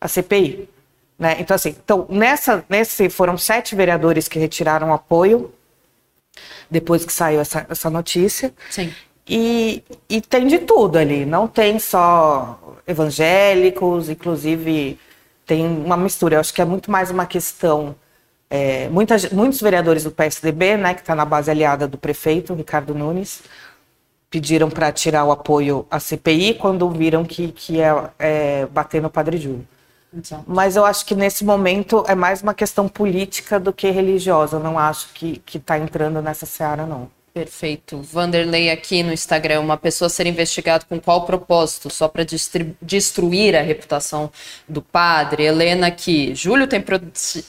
à 0.00 0.08
CPI. 0.08 0.68
Né? 1.18 1.36
Então, 1.38 1.54
assim, 1.54 1.76
então, 1.82 2.06
nessa, 2.08 2.64
nesse 2.68 3.08
foram 3.10 3.36
sete 3.36 3.76
vereadores 3.76 4.28
que 4.28 4.38
retiraram 4.38 4.92
apoio 4.92 5.52
depois 6.70 7.04
que 7.04 7.12
saiu 7.12 7.40
essa, 7.40 7.66
essa 7.68 7.90
notícia. 7.90 8.52
Sim. 8.70 8.92
E, 9.28 9.84
e 10.08 10.20
tem 10.20 10.46
de 10.46 10.58
tudo 10.58 10.98
ali. 10.98 11.24
Não 11.24 11.46
tem 11.46 11.78
só 11.78 12.58
evangélicos, 12.86 14.08
inclusive 14.08 14.98
tem 15.46 15.66
uma 15.66 15.96
mistura. 15.96 16.36
Eu 16.36 16.40
acho 16.40 16.52
que 16.52 16.62
é 16.62 16.64
muito 16.64 16.90
mais 16.90 17.10
uma 17.10 17.26
questão 17.26 17.94
é, 18.54 18.86
muitas, 18.90 19.30
muitos 19.30 19.62
vereadores 19.62 20.04
do 20.04 20.10
PSDB, 20.10 20.76
né, 20.76 20.92
que 20.92 21.00
está 21.00 21.14
na 21.14 21.24
base 21.24 21.50
aliada 21.50 21.88
do 21.88 21.96
prefeito, 21.96 22.52
Ricardo 22.52 22.94
Nunes, 22.94 23.42
pediram 24.28 24.68
para 24.68 24.92
tirar 24.92 25.24
o 25.24 25.32
apoio 25.32 25.86
à 25.90 25.98
CPI 25.98 26.54
quando 26.54 26.90
viram 26.90 27.24
que, 27.24 27.50
que 27.50 27.76
ia 27.76 28.10
é, 28.18 28.66
bater 28.66 29.00
no 29.00 29.08
Padre 29.08 29.38
Júlio. 29.38 29.66
Exato. 30.14 30.44
Mas 30.46 30.76
eu 30.76 30.84
acho 30.84 31.06
que 31.06 31.14
nesse 31.14 31.46
momento 31.46 32.04
é 32.06 32.14
mais 32.14 32.42
uma 32.42 32.52
questão 32.52 32.86
política 32.86 33.58
do 33.58 33.72
que 33.72 33.88
religiosa. 33.88 34.58
Eu 34.58 34.60
não 34.60 34.78
acho 34.78 35.08
que 35.14 35.40
está 35.54 35.78
entrando 35.78 36.20
nessa 36.20 36.44
seara, 36.44 36.84
não. 36.84 37.08
Perfeito. 37.32 37.96
Vanderlei 38.02 38.70
aqui 38.70 39.02
no 39.02 39.10
Instagram, 39.10 39.60
uma 39.60 39.78
pessoa 39.78 40.10
ser 40.10 40.26
investigada 40.26 40.84
com 40.86 41.00
qual 41.00 41.24
propósito? 41.24 41.88
Só 41.88 42.06
para 42.06 42.26
destruir 42.82 43.56
a 43.56 43.62
reputação 43.62 44.30
do 44.68 44.82
padre. 44.82 45.44
Helena 45.44 45.86
aqui, 45.86 46.34
Júlio 46.34 46.66
tem 46.66 46.80
pro 46.80 47.00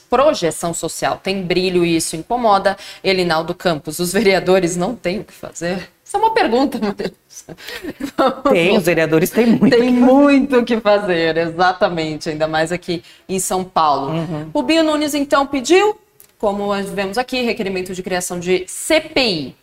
projeção 0.10 0.74
social, 0.74 1.20
tem 1.22 1.44
brilho 1.44 1.84
e 1.84 1.98
isso 1.98 2.16
incomoda. 2.16 2.78
Elinaldo 3.04 3.54
Campos, 3.54 4.00
os 4.00 4.14
vereadores 4.14 4.78
não 4.78 4.96
têm 4.96 5.20
o 5.20 5.26
que 5.26 5.34
fazer? 5.34 5.90
Isso 6.02 6.16
é 6.16 6.20
uma 6.20 6.34
pergunta, 6.34 6.80
meu 6.80 6.94
Deus. 6.94 7.12
Tem, 8.52 8.78
os 8.78 8.86
vereadores 8.86 9.32
têm 9.32 9.48
muito. 9.48 9.76
Tem 9.76 9.92
muito 9.92 10.60
o 10.60 10.64
que 10.64 10.80
fazer, 10.80 11.36
exatamente, 11.36 12.30
ainda 12.30 12.48
mais 12.48 12.72
aqui 12.72 13.04
em 13.28 13.40
São 13.40 13.64
Paulo. 13.64 14.12
Uhum. 14.12 14.52
Rubinho 14.54 14.84
Nunes, 14.84 15.16
então, 15.16 15.48
pediu, 15.48 16.00
como 16.38 16.72
vemos 16.84 17.18
aqui, 17.18 17.42
requerimento 17.42 17.96
de 17.96 18.04
criação 18.04 18.40
de 18.40 18.64
CPI 18.68 19.56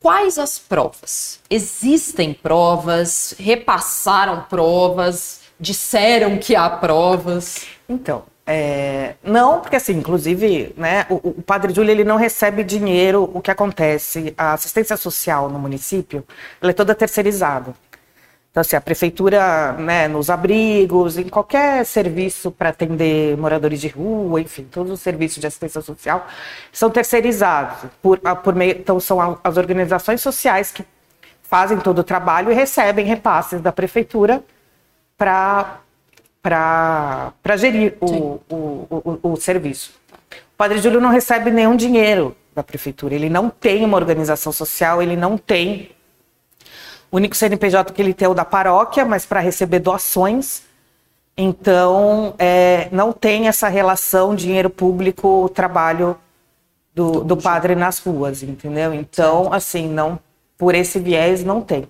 quais 0.00 0.38
as 0.38 0.58
provas? 0.58 1.40
Existem 1.48 2.32
provas? 2.32 3.34
Repassaram 3.38 4.42
provas? 4.48 5.40
Disseram 5.58 6.38
que 6.38 6.54
há 6.54 6.68
provas? 6.68 7.66
Então, 7.88 8.24
é, 8.48 9.14
não, 9.24 9.60
porque 9.60 9.74
assim, 9.74 9.94
inclusive, 9.94 10.72
né, 10.76 11.04
o, 11.10 11.14
o, 11.30 11.42
Padre 11.42 11.74
Júlio 11.74 11.90
ele 11.90 12.04
não 12.04 12.16
recebe 12.16 12.62
dinheiro. 12.62 13.28
O 13.34 13.40
que 13.40 13.50
acontece? 13.50 14.32
A 14.38 14.52
assistência 14.52 14.96
social 14.96 15.48
no 15.48 15.58
município, 15.58 16.24
ela 16.62 16.70
é 16.70 16.74
toda 16.74 16.94
terceirizada. 16.94 17.74
Então, 18.56 18.62
assim, 18.62 18.74
a 18.74 18.80
prefeitura, 18.80 19.74
né, 19.74 20.08
nos 20.08 20.30
abrigos, 20.30 21.18
em 21.18 21.28
qualquer 21.28 21.84
serviço 21.84 22.50
para 22.50 22.70
atender 22.70 23.36
moradores 23.36 23.78
de 23.78 23.88
rua, 23.88 24.40
enfim, 24.40 24.64
todos 24.64 24.90
os 24.90 25.00
serviços 25.00 25.42
de 25.42 25.46
assistência 25.46 25.82
social 25.82 26.26
são 26.72 26.88
terceirizados. 26.88 27.90
Por, 28.00 28.18
por 28.18 28.54
meio, 28.54 28.78
então, 28.78 28.98
são 28.98 29.38
as 29.44 29.58
organizações 29.58 30.22
sociais 30.22 30.72
que 30.72 30.86
fazem 31.42 31.76
todo 31.76 31.98
o 31.98 32.02
trabalho 32.02 32.50
e 32.50 32.54
recebem 32.54 33.04
repasses 33.04 33.60
da 33.60 33.70
prefeitura 33.70 34.42
para 35.18 35.82
gerir 37.58 37.98
o, 38.00 38.40
o, 38.48 39.18
o, 39.20 39.32
o, 39.32 39.36
serviço. 39.36 39.92
O 40.22 40.56
Padre 40.56 40.78
Júlio 40.78 40.98
não 40.98 41.10
recebe 41.10 41.50
nenhum 41.50 41.76
dinheiro 41.76 42.34
da 42.54 42.62
prefeitura, 42.62 43.14
ele 43.14 43.28
não 43.28 43.50
tem 43.50 43.84
uma 43.84 43.98
organização 43.98 44.50
social, 44.50 45.02
ele 45.02 45.14
não 45.14 45.36
tem 45.36 45.90
o 47.16 47.18
único 47.18 47.34
CNPJ 47.34 47.94
que 47.94 48.02
ele 48.02 48.12
tem 48.12 48.26
é 48.26 48.28
o 48.28 48.34
da 48.34 48.44
paróquia, 48.44 49.02
mas 49.02 49.24
para 49.24 49.40
receber 49.40 49.78
doações. 49.78 50.64
Então, 51.34 52.34
é, 52.38 52.88
não 52.92 53.10
tem 53.10 53.48
essa 53.48 53.68
relação 53.68 54.34
dinheiro 54.34 54.68
público, 54.68 55.50
trabalho 55.54 56.18
do, 56.94 57.24
do 57.24 57.34
padre 57.34 57.74
nas 57.74 57.98
ruas, 58.00 58.42
entendeu? 58.42 58.92
Então, 58.92 59.50
assim, 59.50 59.88
não 59.88 60.18
por 60.58 60.74
esse 60.74 60.98
viés 60.98 61.42
não 61.42 61.62
tem. 61.62 61.88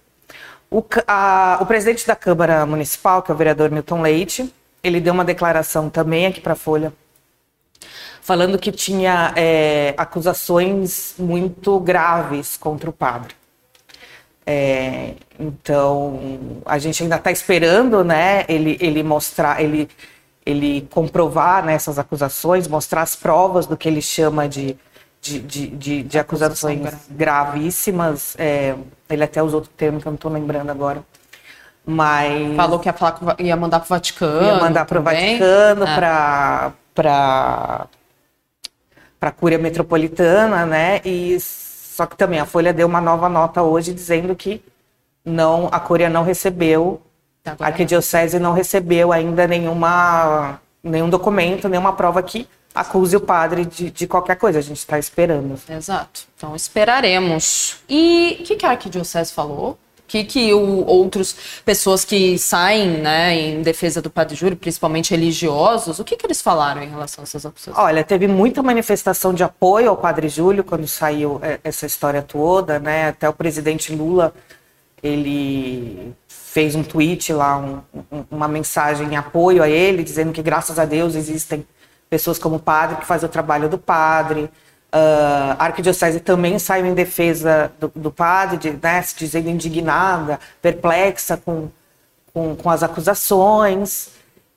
O, 0.70 0.80
a, 1.08 1.58
o 1.60 1.66
presidente 1.66 2.06
da 2.06 2.14
Câmara 2.14 2.64
Municipal, 2.64 3.20
que 3.20 3.32
é 3.32 3.34
o 3.34 3.36
vereador 3.36 3.68
Milton 3.68 4.02
Leite, 4.02 4.54
ele 4.80 5.00
deu 5.00 5.12
uma 5.12 5.24
declaração 5.24 5.90
também 5.90 6.26
aqui 6.26 6.40
para 6.40 6.52
a 6.52 6.56
Folha, 6.56 6.92
falando 8.22 8.56
que 8.58 8.70
tinha 8.70 9.32
é, 9.34 9.92
acusações 9.96 11.16
muito 11.18 11.80
graves 11.80 12.56
contra 12.56 12.88
o 12.88 12.92
padre. 12.92 13.34
É, 14.46 15.14
então, 15.38 16.62
a 16.64 16.78
gente 16.78 17.02
ainda 17.02 17.16
está 17.16 17.32
esperando, 17.32 18.04
né, 18.04 18.44
ele, 18.48 18.78
ele 18.80 19.02
mostrar, 19.02 19.60
ele, 19.60 19.88
ele 20.44 20.86
comprovar 20.90 21.64
né, 21.64 21.74
essas 21.74 21.98
acusações, 21.98 22.68
mostrar 22.68 23.02
as 23.02 23.16
provas 23.16 23.66
do 23.66 23.76
que 23.76 23.88
ele 23.88 24.00
chama 24.00 24.48
de, 24.48 24.76
de, 25.20 25.40
de, 25.40 25.66
de, 25.66 26.02
de 26.04 26.18
acusações 26.18 26.80
gravíssimas. 27.10 28.36
É, 28.38 28.76
ele 29.10 29.24
até 29.24 29.42
usou 29.42 29.60
outro 29.60 29.72
termo 29.76 30.00
que 30.00 30.06
eu 30.06 30.12
não 30.12 30.16
estou 30.16 30.30
lembrando 30.30 30.70
agora. 30.70 31.02
Mas. 31.84 32.54
Falou 32.56 32.78
que 32.78 32.88
ia, 32.88 32.92
falar, 32.92 33.36
ia 33.38 33.56
mandar 33.56 33.80
para 33.80 33.86
o 33.86 33.88
Vaticano. 33.88 34.46
Ia 34.46 34.56
mandar 34.60 34.84
para 34.84 35.00
o 35.00 35.02
Vaticano, 35.02 35.84
é. 35.84 35.94
para 35.94 36.72
para 36.94 37.88
a 39.20 39.30
Cúria 39.30 39.58
Metropolitana, 39.58 40.64
né? 40.64 41.00
E 41.04 41.36
só 41.96 42.04
que 42.04 42.14
também 42.14 42.38
a 42.38 42.44
Folha 42.44 42.74
deu 42.74 42.86
uma 42.86 43.00
nova 43.00 43.26
nota 43.26 43.62
hoje 43.62 43.94
dizendo 43.94 44.36
que 44.36 44.62
não, 45.24 45.66
a 45.72 45.80
Coreia 45.80 46.10
não 46.10 46.22
recebeu, 46.22 47.00
tá, 47.42 47.56
a 47.58 47.66
Arquidiocese 47.68 48.38
não 48.38 48.52
recebeu 48.52 49.12
ainda 49.12 49.46
nenhuma, 49.46 50.60
nenhum 50.84 51.08
documento, 51.08 51.70
nenhuma 51.70 51.94
prova 51.94 52.22
que 52.22 52.46
acuse 52.74 53.16
o 53.16 53.20
padre 53.20 53.64
de, 53.64 53.90
de 53.90 54.06
qualquer 54.06 54.36
coisa. 54.36 54.58
A 54.58 54.62
gente 54.62 54.76
está 54.76 54.98
esperando. 54.98 55.58
Exato. 55.70 56.24
Então 56.36 56.54
esperaremos. 56.54 57.78
E 57.88 58.36
o 58.40 58.44
que, 58.44 58.56
que 58.56 58.66
a 58.66 58.72
Arquidiocese 58.72 59.32
falou? 59.32 59.78
Que, 60.06 60.24
que 60.24 60.54
o, 60.54 60.84
outros 60.86 61.36
pessoas 61.64 62.04
que 62.04 62.38
saem 62.38 62.98
né, 62.98 63.34
em 63.34 63.62
defesa 63.62 64.00
do 64.00 64.08
Padre 64.08 64.36
Júlio, 64.36 64.56
principalmente 64.56 65.10
religiosos, 65.10 65.98
o 65.98 66.04
que, 66.04 66.16
que 66.16 66.26
eles 66.26 66.40
falaram 66.40 66.82
em 66.82 66.88
relação 66.88 67.22
a 67.22 67.24
essas 67.24 67.44
acusações? 67.44 67.76
Olha, 67.76 68.04
teve 68.04 68.28
muita 68.28 68.62
manifestação 68.62 69.34
de 69.34 69.42
apoio 69.42 69.90
ao 69.90 69.96
Padre 69.96 70.28
Júlio 70.28 70.64
quando 70.64 70.86
saiu 70.86 71.40
é, 71.42 71.58
essa 71.64 71.86
história 71.86 72.22
toda, 72.22 72.78
né? 72.78 73.08
Até 73.08 73.28
o 73.28 73.32
presidente 73.32 73.94
Lula, 73.94 74.32
ele 75.02 76.14
fez 76.28 76.74
um 76.74 76.82
tweet 76.82 77.32
lá, 77.32 77.58
um, 77.58 77.80
um, 78.10 78.24
uma 78.30 78.48
mensagem 78.48 79.08
em 79.08 79.16
apoio 79.16 79.62
a 79.62 79.68
ele, 79.68 80.02
dizendo 80.02 80.32
que 80.32 80.42
graças 80.42 80.78
a 80.78 80.84
Deus 80.84 81.14
existem 81.14 81.66
pessoas 82.08 82.38
como 82.38 82.56
o 82.56 82.60
padre 82.60 82.96
que 82.96 83.06
fazem 83.06 83.28
o 83.28 83.32
trabalho 83.32 83.68
do 83.68 83.76
padre, 83.76 84.48
a 84.96 85.64
arquidiocese 85.64 86.20
também 86.20 86.58
saiu 86.58 86.86
em 86.86 86.94
defesa 86.94 87.72
do, 87.78 87.90
do 87.94 88.10
padre, 88.10 88.56
de, 88.56 88.70
né, 88.82 89.02
se 89.02 89.16
dizendo 89.16 89.48
indignada, 89.48 90.40
perplexa 90.62 91.36
com, 91.36 91.68
com, 92.32 92.56
com 92.56 92.70
as 92.70 92.82
acusações. 92.82 94.10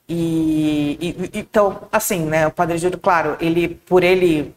E, 0.08 0.98
e, 1.00 1.38
então, 1.38 1.82
assim, 1.92 2.20
né, 2.24 2.46
o 2.46 2.50
padre 2.50 2.78
Júlio, 2.78 2.98
claro, 2.98 3.36
ele, 3.40 3.68
por 3.68 4.02
ele 4.02 4.54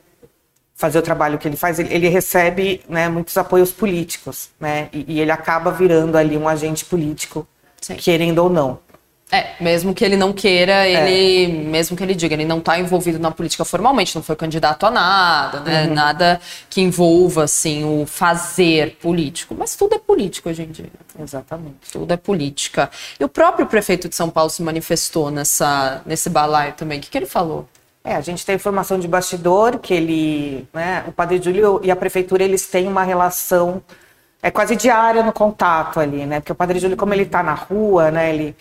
fazer 0.76 1.00
o 1.00 1.02
trabalho 1.02 1.38
que 1.38 1.48
ele 1.48 1.56
faz, 1.56 1.80
ele, 1.80 1.94
ele 1.94 2.08
recebe 2.08 2.82
né, 2.90 3.08
muitos 3.10 3.38
apoios 3.38 3.72
políticos, 3.72 4.50
né, 4.60 4.90
e, 4.92 5.16
e, 5.16 5.20
ele 5.20 5.32
acaba 5.32 5.72
virando 5.72 6.18
ali 6.18 6.38
um 6.38 6.48
agente 6.48 6.86
político, 6.86 7.48
Sim. 7.82 7.96
querendo 7.96 8.40
ou 8.40 8.50
não. 8.50 8.80
É, 9.34 9.56
mesmo 9.60 9.96
que 9.96 10.06
ele 10.06 10.16
não 10.16 10.32
queira, 10.32 10.88
ele, 10.88 11.46
é. 11.46 11.48
mesmo 11.48 11.98
que 11.98 12.04
ele 12.04 12.14
diga, 12.14 12.36
ele 12.36 12.46
não 12.46 12.60
está 12.60 12.78
envolvido 12.78 13.18
na 13.18 13.32
política 13.32 13.66
formalmente, 13.66 14.16
não 14.16 14.22
foi 14.22 14.36
candidato 14.36 14.86
a 14.86 14.92
nada, 14.92 15.60
né? 15.62 15.88
Uhum. 15.88 15.94
Nada 15.96 16.40
que 16.70 16.82
envolva, 16.82 17.46
assim, 17.46 17.84
o 17.84 18.06
fazer 18.06 18.96
político. 19.02 19.56
Mas 19.58 19.76
tudo 19.76 19.96
é 19.96 19.98
político 19.98 20.50
hoje 20.50 20.62
em 20.62 20.68
dia. 20.68 20.92
Exatamente. 21.20 21.92
Tudo 21.92 22.14
é 22.14 22.16
política. 22.16 22.92
E 23.20 23.24
o 23.24 23.28
próprio 23.28 23.66
prefeito 23.66 24.08
de 24.08 24.16
São 24.16 24.30
Paulo 24.30 24.52
se 24.52 24.62
manifestou 24.62 25.32
nessa, 25.32 26.04
nesse 26.06 26.30
balaio 26.30 26.74
também. 26.74 27.00
O 27.00 27.02
que, 27.02 27.10
que 27.10 27.18
ele 27.18 27.26
falou? 27.26 27.68
É, 28.04 28.14
a 28.16 28.22
gente 28.22 28.46
tem 28.46 28.54
informação 28.54 29.00
de 29.00 29.08
bastidor 29.08 29.80
que 29.80 29.96
ele, 29.96 30.68
né, 30.72 31.06
o 31.08 31.12
Padre 31.12 31.42
Júlio 31.42 31.82
e 31.84 31.90
a 31.90 31.96
prefeitura, 31.96 32.44
eles 32.44 32.68
têm 32.68 32.88
uma 32.88 33.02
relação 33.02 33.82
é 34.44 34.52
quase 34.52 34.76
diária 34.76 35.24
no 35.24 35.34
contato 35.34 36.00
ali, 36.02 36.26
né? 36.26 36.42
Porque 36.42 36.52
o 36.52 36.56
Padre 36.56 36.78
Júlio, 36.78 36.98
como 36.98 37.14
ele 37.14 37.24
está 37.24 37.42
na 37.42 37.54
rua, 37.54 38.12
né, 38.12 38.32
ele 38.32 38.56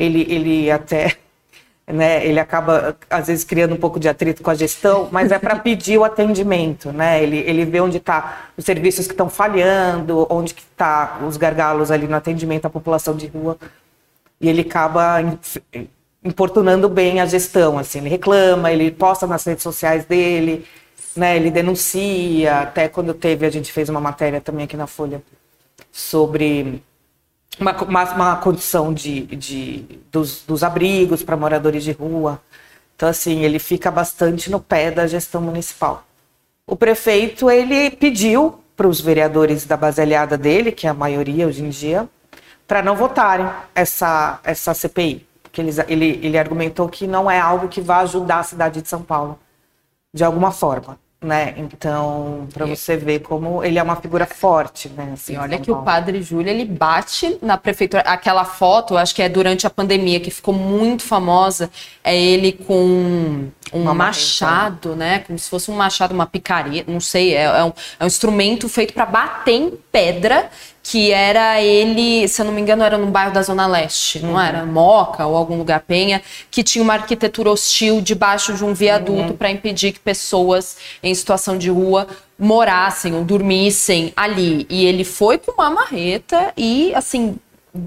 ele, 0.00 0.26
ele 0.28 0.70
até 0.70 1.16
né, 1.86 2.24
ele 2.24 2.40
acaba 2.40 2.96
às 3.08 3.26
vezes 3.26 3.44
criando 3.44 3.74
um 3.74 3.76
pouco 3.76 4.00
de 4.00 4.08
atrito 4.08 4.42
com 4.42 4.50
a 4.50 4.54
gestão, 4.54 5.08
mas 5.12 5.30
é 5.30 5.38
para 5.38 5.56
pedir 5.56 5.98
o 5.98 6.04
atendimento, 6.04 6.92
né? 6.92 7.22
Ele, 7.22 7.38
ele 7.38 7.64
vê 7.64 7.80
onde 7.80 7.98
está 7.98 8.50
os 8.56 8.64
serviços 8.64 9.06
que 9.06 9.12
estão 9.12 9.28
falhando, 9.28 10.26
onde 10.30 10.54
que 10.54 10.62
está 10.62 11.20
os 11.26 11.36
gargalos 11.36 11.90
ali 11.90 12.06
no 12.06 12.16
atendimento 12.16 12.66
à 12.66 12.70
população 12.70 13.16
de 13.16 13.26
rua, 13.26 13.58
e 14.40 14.48
ele 14.48 14.62
acaba 14.62 15.16
importunando 16.24 16.88
bem 16.88 17.20
a 17.20 17.26
gestão, 17.26 17.78
assim, 17.78 17.98
ele 17.98 18.08
reclama, 18.08 18.70
ele 18.70 18.90
posta 18.90 19.26
nas 19.26 19.44
redes 19.44 19.62
sociais 19.62 20.04
dele, 20.04 20.64
né? 21.16 21.36
Ele 21.36 21.50
denuncia, 21.50 22.60
até 22.60 22.88
quando 22.88 23.12
teve 23.14 23.44
a 23.46 23.50
gente 23.50 23.72
fez 23.72 23.88
uma 23.88 24.00
matéria 24.00 24.40
também 24.40 24.64
aqui 24.64 24.76
na 24.76 24.86
Folha 24.86 25.20
sobre 25.92 26.82
uma, 27.58 27.72
uma, 27.82 28.04
uma 28.14 28.36
condição 28.36 28.92
de, 28.92 29.22
de, 29.26 29.84
dos, 30.10 30.42
dos 30.42 30.62
abrigos 30.62 31.22
para 31.22 31.36
moradores 31.36 31.82
de 31.84 31.92
rua. 31.92 32.40
Então, 32.94 33.08
assim, 33.08 33.40
ele 33.40 33.58
fica 33.58 33.90
bastante 33.90 34.50
no 34.50 34.60
pé 34.60 34.90
da 34.90 35.06
gestão 35.06 35.40
municipal. 35.40 36.04
O 36.66 36.76
prefeito, 36.76 37.50
ele 37.50 37.90
pediu 37.90 38.60
para 38.76 38.86
os 38.86 39.00
vereadores 39.00 39.66
da 39.66 39.76
base 39.76 40.00
aliada 40.00 40.38
dele, 40.38 40.72
que 40.72 40.86
é 40.86 40.90
a 40.90 40.94
maioria 40.94 41.46
hoje 41.46 41.62
em 41.62 41.70
dia, 41.70 42.08
para 42.66 42.82
não 42.82 42.96
votarem 42.96 43.48
essa, 43.74 44.38
essa 44.44 44.72
CPI. 44.72 45.26
Porque 45.42 45.60
ele, 45.60 45.70
ele, 45.88 46.20
ele 46.22 46.38
argumentou 46.38 46.88
que 46.88 47.06
não 47.06 47.30
é 47.30 47.40
algo 47.40 47.68
que 47.68 47.80
vá 47.80 47.98
ajudar 47.98 48.38
a 48.38 48.44
cidade 48.44 48.80
de 48.80 48.88
São 48.88 49.02
Paulo, 49.02 49.38
de 50.14 50.22
alguma 50.22 50.50
forma 50.50 50.98
né? 51.22 51.54
Então, 51.56 52.48
para 52.52 52.64
você 52.64 52.96
ver 52.96 53.20
como 53.20 53.62
ele 53.62 53.78
é 53.78 53.82
uma 53.82 53.96
figura 53.96 54.26
forte, 54.26 54.88
né? 54.88 55.10
Assim, 55.12 55.34
e 55.34 55.36
olha 55.36 55.58
que 55.58 55.70
o 55.70 55.82
padre 55.82 56.22
Júlio, 56.22 56.48
ele 56.48 56.64
bate 56.64 57.38
na 57.42 57.58
prefeitura. 57.58 58.02
Aquela 58.02 58.44
foto, 58.44 58.96
acho 58.96 59.14
que 59.14 59.22
é 59.22 59.28
durante 59.28 59.66
a 59.66 59.70
pandemia, 59.70 60.18
que 60.18 60.30
ficou 60.30 60.54
muito 60.54 61.02
famosa, 61.02 61.70
é 62.02 62.16
ele 62.16 62.52
com 62.52 62.74
um 62.74 63.50
uma 63.72 63.94
machado, 63.94 64.96
né? 64.96 65.20
Como 65.20 65.38
se 65.38 65.48
fosse 65.48 65.70
um 65.70 65.74
machado, 65.74 66.12
uma 66.12 66.26
picaria, 66.26 66.84
não 66.86 67.00
sei, 67.00 67.34
é, 67.34 67.44
é, 67.44 67.64
um, 67.64 67.72
é 68.00 68.04
um 68.04 68.06
instrumento 68.06 68.68
feito 68.68 68.94
para 68.94 69.06
bater 69.06 69.52
em 69.52 69.78
pedra 69.92 70.50
que 70.90 71.12
era 71.12 71.62
ele, 71.62 72.26
se 72.26 72.42
eu 72.42 72.46
não 72.46 72.52
me 72.52 72.60
engano, 72.60 72.82
era 72.82 72.98
no 72.98 73.06
bairro 73.06 73.32
da 73.32 73.40
Zona 73.42 73.64
Leste, 73.64 74.18
não 74.18 74.32
uhum. 74.32 74.40
era? 74.40 74.66
Moca 74.66 75.24
ou 75.24 75.36
algum 75.36 75.56
lugar 75.56 75.78
penha, 75.86 76.20
que 76.50 76.64
tinha 76.64 76.82
uma 76.82 76.94
arquitetura 76.94 77.48
hostil 77.48 78.00
debaixo 78.00 78.54
de 78.54 78.64
um 78.64 78.74
viaduto 78.74 79.30
uhum. 79.30 79.36
para 79.36 79.52
impedir 79.52 79.92
que 79.92 80.00
pessoas 80.00 80.78
em 81.00 81.14
situação 81.14 81.56
de 81.56 81.70
rua 81.70 82.08
morassem 82.36 83.14
ou 83.14 83.22
dormissem 83.22 84.12
ali. 84.16 84.66
E 84.68 84.84
ele 84.84 85.04
foi 85.04 85.38
com 85.38 85.52
uma 85.52 85.70
marreta 85.70 86.52
e, 86.56 86.92
assim, 86.92 87.36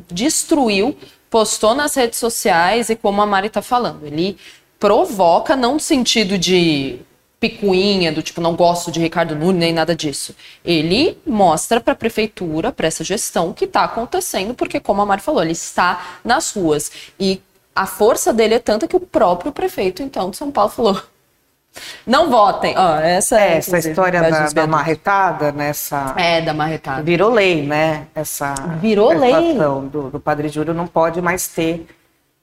destruiu, 0.10 0.96
postou 1.30 1.76
nas 1.76 1.96
redes 1.96 2.18
sociais 2.18 2.90
e, 2.90 2.96
como 2.96 3.22
a 3.22 3.26
Mari 3.26 3.48
está 3.48 3.62
falando, 3.62 4.08
ele 4.08 4.38
provoca, 4.80 5.58
não 5.58 5.74
no 5.74 5.80
sentido 5.82 6.38
de 6.38 7.00
picuinha, 7.44 8.10
do 8.10 8.22
tipo, 8.22 8.40
não 8.40 8.56
gosto 8.56 8.90
de 8.90 9.02
Ricardo 9.02 9.36
Nunes, 9.36 9.60
nem 9.60 9.74
nada 9.74 9.94
disso. 9.94 10.34
Ele 10.64 11.18
mostra 11.28 11.82
para 11.82 11.92
a 11.92 11.96
prefeitura, 11.96 12.72
para 12.72 12.88
essa 12.88 13.04
gestão, 13.04 13.50
o 13.50 13.54
que 13.54 13.66
está 13.66 13.84
acontecendo, 13.84 14.54
porque, 14.54 14.80
como 14.80 15.02
a 15.02 15.06
Mari 15.06 15.22
falou, 15.22 15.44
ele 15.44 15.52
está 15.52 16.20
nas 16.24 16.56
ruas. 16.56 16.90
E 17.20 17.42
a 17.76 17.86
força 17.86 18.32
dele 18.32 18.54
é 18.54 18.60
tanta 18.60 18.88
que 18.88 18.96
o 18.96 19.00
próprio 19.02 19.52
prefeito, 19.52 20.02
então, 20.02 20.30
de 20.30 20.38
São 20.38 20.52
Paulo 20.52 20.72
falou. 20.72 21.02
Não 22.08 22.30
votem. 22.30 22.76
Oh, 22.78 22.96
essa 23.02 23.42
é, 23.42 23.58
essa 23.58 23.78
história 23.78 24.22
da, 24.22 24.48
da 24.48 24.68
marretada, 24.68 25.52
nessa. 25.52 26.14
É, 26.16 26.40
da 26.40 26.54
marretada. 26.54 27.04
Virou 27.04 27.30
lei, 27.30 27.66
né? 27.66 28.08
Essa. 28.16 28.54
Virou 28.80 29.12
lei. 29.12 29.56
Do, 29.92 30.12
do 30.12 30.20
Padre 30.20 30.48
Júlio 30.50 30.72
não 30.72 30.86
pode 30.86 31.20
mais 31.20 31.48
ter 31.48 31.88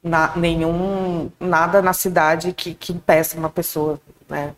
na, 0.03 0.33
nenhum 0.35 1.31
nada 1.39 1.81
na 1.81 1.93
cidade 1.93 2.53
que, 2.53 2.75
que 2.75 2.93
impeça 2.93 3.39
uma 3.39 3.49
pessoa, 3.49 4.01
né? 4.29 4.53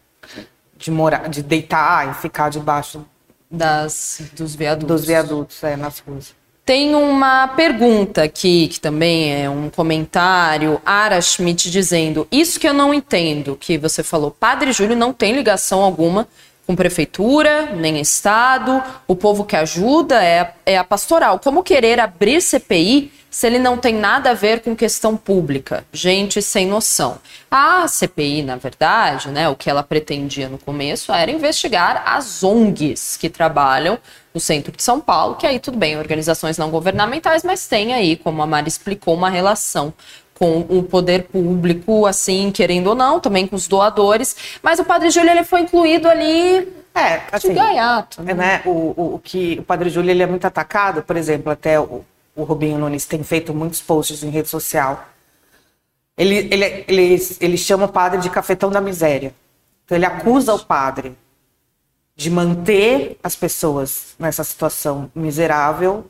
De 0.76 0.90
morar, 0.90 1.28
de 1.28 1.42
deitar 1.42 2.10
e 2.10 2.14
ficar 2.14 2.48
debaixo 2.48 3.04
das 3.50 4.22
dos 4.34 4.54
viadutos. 4.54 4.88
Dos 4.88 5.06
viadutos, 5.06 5.62
é, 5.62 5.76
nas 5.76 5.98
ruas. 6.00 6.34
Tem 6.64 6.94
uma 6.94 7.48
pergunta 7.48 8.22
aqui, 8.22 8.68
que 8.68 8.80
também 8.80 9.42
é 9.42 9.50
um 9.50 9.68
comentário, 9.68 10.80
Ara 10.86 11.20
Schmidt 11.20 11.70
dizendo: 11.70 12.26
Isso 12.30 12.58
que 12.58 12.68
eu 12.68 12.72
não 12.72 12.94
entendo, 12.94 13.56
que 13.56 13.76
você 13.76 14.02
falou, 14.02 14.30
Padre 14.30 14.72
Júlio 14.72 14.96
não 14.96 15.12
tem 15.12 15.32
ligação 15.32 15.80
alguma 15.82 16.28
com 16.66 16.76
prefeitura, 16.76 17.72
nem 17.74 18.00
Estado. 18.00 18.82
O 19.06 19.16
povo 19.16 19.44
que 19.44 19.56
ajuda 19.56 20.22
é, 20.22 20.54
é 20.64 20.78
a 20.78 20.84
pastoral. 20.84 21.38
Como 21.38 21.62
querer 21.62 21.98
abrir 22.00 22.40
CPI 22.40 23.12
se 23.30 23.46
ele 23.46 23.58
não 23.58 23.78
tem 23.78 23.94
nada 23.94 24.30
a 24.30 24.34
ver 24.34 24.60
com 24.60 24.76
questão 24.76 25.16
pública? 25.16 25.84
Gente 25.92 26.40
sem 26.42 26.66
noção. 26.66 27.18
A 27.50 27.88
CPI, 27.88 28.42
na 28.42 28.56
verdade, 28.56 29.28
né, 29.28 29.48
o 29.48 29.56
que 29.56 29.68
ela 29.68 29.82
pretendia 29.82 30.48
no 30.48 30.58
começo 30.58 31.12
era 31.12 31.30
investigar 31.30 32.02
as 32.06 32.44
ONGs 32.44 33.16
que 33.16 33.28
trabalham 33.28 33.98
no 34.32 34.40
centro 34.40 34.72
de 34.72 34.82
São 34.82 35.00
Paulo, 35.00 35.36
que 35.36 35.46
aí 35.46 35.58
tudo 35.58 35.76
bem, 35.76 35.98
organizações 35.98 36.56
não 36.56 36.70
governamentais, 36.70 37.42
mas 37.44 37.66
tem 37.66 37.92
aí, 37.92 38.16
como 38.16 38.40
a 38.42 38.46
Mari 38.46 38.68
explicou, 38.68 39.14
uma 39.14 39.28
relação 39.28 39.92
com 40.42 40.58
o 40.68 40.82
poder 40.82 41.28
público, 41.28 42.04
assim, 42.04 42.50
querendo 42.50 42.88
ou 42.88 42.94
não, 42.96 43.20
também 43.20 43.46
com 43.46 43.54
os 43.54 43.68
doadores. 43.68 44.58
Mas 44.60 44.80
o 44.80 44.84
Padre 44.84 45.08
Júlio 45.08 45.30
ele 45.30 45.44
foi 45.44 45.60
incluído 45.60 46.08
ali 46.08 46.66
é, 46.92 47.22
assim, 47.30 47.50
de 47.50 47.54
gaiato. 47.54 48.20
Né? 48.24 48.34
né? 48.34 48.62
O, 48.64 48.70
o, 48.70 49.14
o, 49.14 49.20
que 49.22 49.60
o 49.60 49.62
Padre 49.62 49.88
Júlio 49.88 50.10
ele 50.10 50.20
é 50.20 50.26
muito 50.26 50.44
atacado, 50.44 51.00
por 51.00 51.16
exemplo, 51.16 51.52
até 51.52 51.78
o, 51.78 52.04
o 52.34 52.42
Rubinho 52.42 52.76
Nunes 52.76 53.06
tem 53.06 53.22
feito 53.22 53.54
muitos 53.54 53.80
posts 53.80 54.24
em 54.24 54.30
rede 54.30 54.48
social. 54.48 55.06
Ele, 56.18 56.38
ele, 56.50 56.84
ele, 56.88 57.36
ele 57.40 57.56
chama 57.56 57.84
o 57.84 57.92
padre 57.92 58.20
de 58.20 58.28
cafetão 58.28 58.68
da 58.68 58.80
miséria. 58.80 59.32
Então 59.84 59.96
ele 59.96 60.06
acusa 60.06 60.52
o 60.52 60.58
padre 60.58 61.16
de 62.16 62.28
manter 62.28 63.16
as 63.22 63.36
pessoas 63.36 64.16
nessa 64.18 64.42
situação 64.42 65.08
miserável 65.14 66.04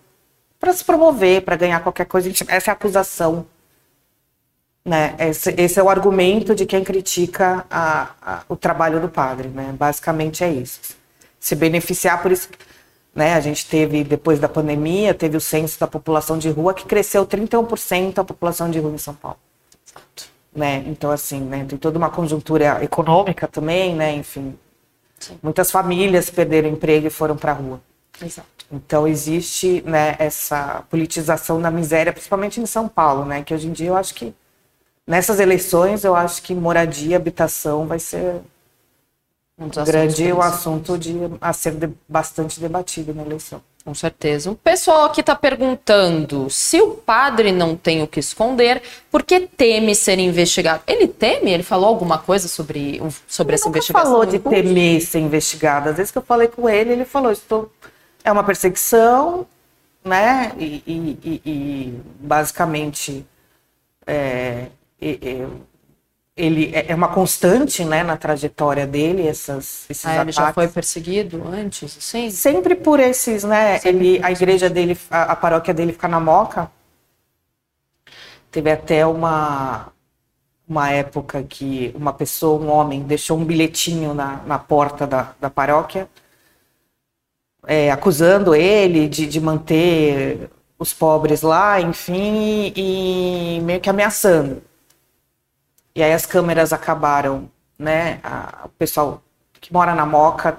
para 0.59 0.73
se 0.73 0.83
promover, 0.83 1.42
para 1.42 1.55
ganhar 1.55 1.81
qualquer 1.81 2.07
coisa. 2.07 2.33
Essa 2.49 2.71
é 2.71 2.73
a 2.73 2.75
acusação 2.75 3.45
né? 4.85 5.14
Esse, 5.18 5.55
esse, 5.57 5.79
é 5.79 5.83
o 5.83 5.88
argumento 5.88 6.55
de 6.55 6.66
quem 6.66 6.83
critica 6.83 7.64
a, 7.71 8.11
a, 8.21 8.42
o 8.49 8.57
trabalho 8.57 9.01
do 9.01 9.09
padre, 9.09 9.49
né? 9.49 9.75
Basicamente 9.79 10.42
é 10.42 10.51
isso. 10.51 10.81
Se 11.38 11.55
beneficiar 11.55 12.21
por 12.21 12.33
isso, 12.33 12.49
né? 13.14 13.35
A 13.35 13.40
gente 13.40 13.66
teve 13.66 14.03
depois 14.03 14.40
da 14.40 14.49
pandemia, 14.49 15.14
teve 15.14 15.37
o 15.37 15.40
censo 15.40 15.79
da 15.79 15.87
população 15.87 16.37
de 16.37 16.51
rua 16.51 16.75
que 16.75 16.85
cresceu 16.85 17.25
31% 17.25 18.18
a 18.18 18.25
população 18.25 18.71
de 18.71 18.81
rua 18.81 18.92
em 18.92 18.99
São 18.99 19.14
Paulo. 19.14 19.38
Exato. 19.87 20.33
Né? 20.55 20.85
Então 20.87 21.11
assim, 21.11 21.40
né? 21.40 21.64
Tem 21.68 21.79
toda 21.79 21.97
uma 21.97 22.11
conjuntura 22.11 22.83
econômica 22.83 23.47
também, 23.47 23.95
né? 23.95 24.14
Enfim, 24.16 24.59
Sim. 25.18 25.38
muitas 25.42 25.71
famílias 25.71 26.29
perderam 26.29 26.68
emprego 26.68 27.07
e 27.07 27.11
foram 27.11 27.37
para 27.37 27.53
a 27.53 27.55
rua. 27.55 27.81
Exato. 28.21 28.49
Então 28.71 29.07
existe, 29.07 29.83
né? 29.87 30.16
Essa 30.18 30.83
politização 30.90 31.61
da 31.61 31.71
miséria, 31.71 32.12
principalmente 32.12 32.61
em 32.61 32.66
São 32.66 32.88
Paulo, 32.88 33.25
né? 33.25 33.45
Que 33.45 33.55
hoje 33.55 33.68
em 33.68 33.73
dia 33.73 33.88
eu 33.88 33.97
acho 33.97 34.14
que 34.14 34.35
nessas 35.12 35.38
eleições, 35.38 36.05
eu 36.05 36.16
acho 36.16 36.42
que 36.42 36.55
moradia, 36.55 37.18
habitação 37.18 37.87
vai 37.87 37.98
ser 37.98 38.37
um 39.59 39.68
grande 39.68 40.33
o 40.33 40.40
assunto 40.40 40.96
de, 40.96 41.14
a 41.38 41.53
ser 41.53 41.72
de, 41.72 41.90
bastante 42.09 42.59
debatido 42.59 43.12
na 43.12 43.22
eleição. 43.22 43.61
Com 43.85 43.94
certeza. 43.94 44.51
O 44.51 44.55
pessoal 44.55 45.05
aqui 45.05 45.20
está 45.20 45.35
perguntando 45.35 46.48
se 46.48 46.81
o 46.81 46.92
padre 46.92 47.53
não 47.53 47.77
tem 47.77 48.03
o 48.03 48.07
que 48.07 48.20
esconder, 48.20 48.81
por 49.11 49.22
que 49.22 49.40
teme 49.40 49.94
ser 49.94 50.18
investigado? 50.18 50.83
Ele 50.87 51.07
teme? 51.07 51.51
Ele 51.51 51.62
falou 51.62 51.88
alguma 51.88 52.16
coisa 52.16 52.48
sobre, 52.48 52.98
sobre 53.29 53.57
essa 53.57 53.68
investigação? 53.68 54.22
Ele 54.22 54.38
falou 54.40 54.55
de 54.55 54.64
temer 54.64 55.03
ser 55.03 55.18
investigado. 55.18 55.90
Às 55.90 55.96
vezes 55.96 56.11
que 56.11 56.16
eu 56.16 56.22
falei 56.22 56.48
com 56.48 56.66
ele, 56.70 56.90
ele 56.90 57.05
falou, 57.05 57.31
estou... 57.31 57.70
é 58.25 58.33
uma 58.33 58.44
perseguição, 58.44 59.46
né? 60.03 60.53
E, 60.59 60.83
e, 60.87 61.18
e, 61.22 61.42
e 61.44 62.01
basicamente 62.18 63.27
é, 64.07 64.68
ele 66.37 66.75
é, 66.75 66.93
é 66.93 66.95
uma 66.95 67.09
constante 67.09 67.85
né, 67.85 68.03
na 68.03 68.17
trajetória 68.17 68.87
dele, 68.87 69.27
essas, 69.27 69.88
esses 69.88 70.07
ah, 70.07 70.11
ele 70.11 70.21
ataques. 70.21 70.35
já 70.35 70.53
foi 70.53 70.69
perseguido 70.69 71.47
antes, 71.47 71.93
sim? 72.01 72.31
Sempre 72.31 72.75
por 72.75 72.99
esses, 73.01 73.45
né? 73.45 73.81
ele, 73.85 74.19
a 74.23 74.33
igreja 74.33 74.71
dele, 74.71 74.99
a, 75.11 75.33
a, 75.33 75.37
paróquia 75.37 75.75
dele 75.75 75.93
fica 75.93 76.09
na 76.09 76.19
Moca. 76.19 76.71
Teve 78.51 78.71
até 78.71 79.07
uma, 79.07 79.93
uma 80.67 80.91
época 80.91 81.43
que 81.43 81.93
uma 81.95 82.12
pessoa, 82.12 82.61
um 82.61 82.71
homem, 82.71 83.03
deixou 83.03 83.38
um 83.38 83.45
bilhetinho 83.45 84.15
na, 84.15 84.37
na 84.47 84.59
porta 84.59 85.07
da, 85.07 85.35
da 85.41 85.51
paróquia, 85.51 86.09
é, 87.67 87.91
acusando 87.91 88.55
ele 88.55 89.09
de, 89.09 89.27
de 89.27 89.41
manter 89.41 90.51
os 90.79 90.93
pobres 90.93 91.43
lá, 91.43 91.81
enfim, 91.81 92.73
e, 92.75 93.59
e 93.59 93.61
meio 93.61 93.81
que 93.81 93.88
ameaçando. 93.88 94.62
E 95.95 96.03
aí 96.03 96.13
as 96.13 96.27
câmeras 96.27 96.73
acabaram, 96.73 97.51
né? 97.79 98.21
A, 98.23 98.63
o 98.65 98.69
pessoal 98.71 99.23
que 99.61 99.73
mora 99.73 99.95
na 99.95 100.07
Moca 100.07 100.59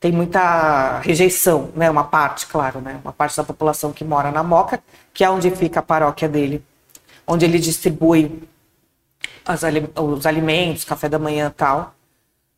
tem 0.00 0.12
muita 0.12 1.00
rejeição, 1.00 1.70
né? 1.74 1.90
Uma 1.90 2.04
parte, 2.04 2.46
claro, 2.46 2.80
né? 2.80 3.00
Uma 3.02 3.12
parte 3.12 3.36
da 3.36 3.44
população 3.44 3.92
que 3.92 4.04
mora 4.04 4.30
na 4.30 4.42
Moca, 4.42 4.82
que 5.12 5.24
é 5.24 5.30
onde 5.30 5.50
fica 5.50 5.80
a 5.80 5.82
paróquia 5.82 6.28
dele, 6.28 6.64
onde 7.26 7.44
ele 7.44 7.58
distribui 7.58 8.42
as, 9.44 9.62
os 9.96 10.26
alimentos, 10.26 10.84
café 10.84 11.08
da 11.08 11.18
manhã 11.18 11.48
e 11.48 11.50
tal. 11.50 11.94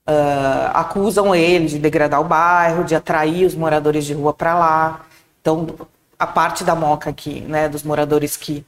Uh, 0.08 0.70
acusam 0.72 1.34
ele 1.34 1.66
de 1.66 1.78
degradar 1.80 2.20
o 2.20 2.24
bairro, 2.24 2.84
de 2.84 2.94
atrair 2.94 3.44
os 3.44 3.56
moradores 3.56 4.04
de 4.04 4.14
rua 4.14 4.32
para 4.32 4.56
lá. 4.56 5.06
Então, 5.40 5.66
a 6.18 6.26
parte 6.26 6.62
da 6.62 6.74
Moca 6.74 7.10
aqui, 7.10 7.40
né, 7.40 7.68
dos 7.68 7.82
moradores 7.82 8.36
que 8.36 8.64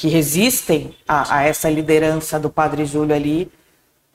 que 0.00 0.08
resistem 0.08 0.94
a, 1.06 1.36
a, 1.36 1.42
essa 1.42 1.68
liderança 1.68 2.40
do 2.40 2.48
Padre 2.48 2.86
Júlio 2.86 3.14
ali 3.14 3.52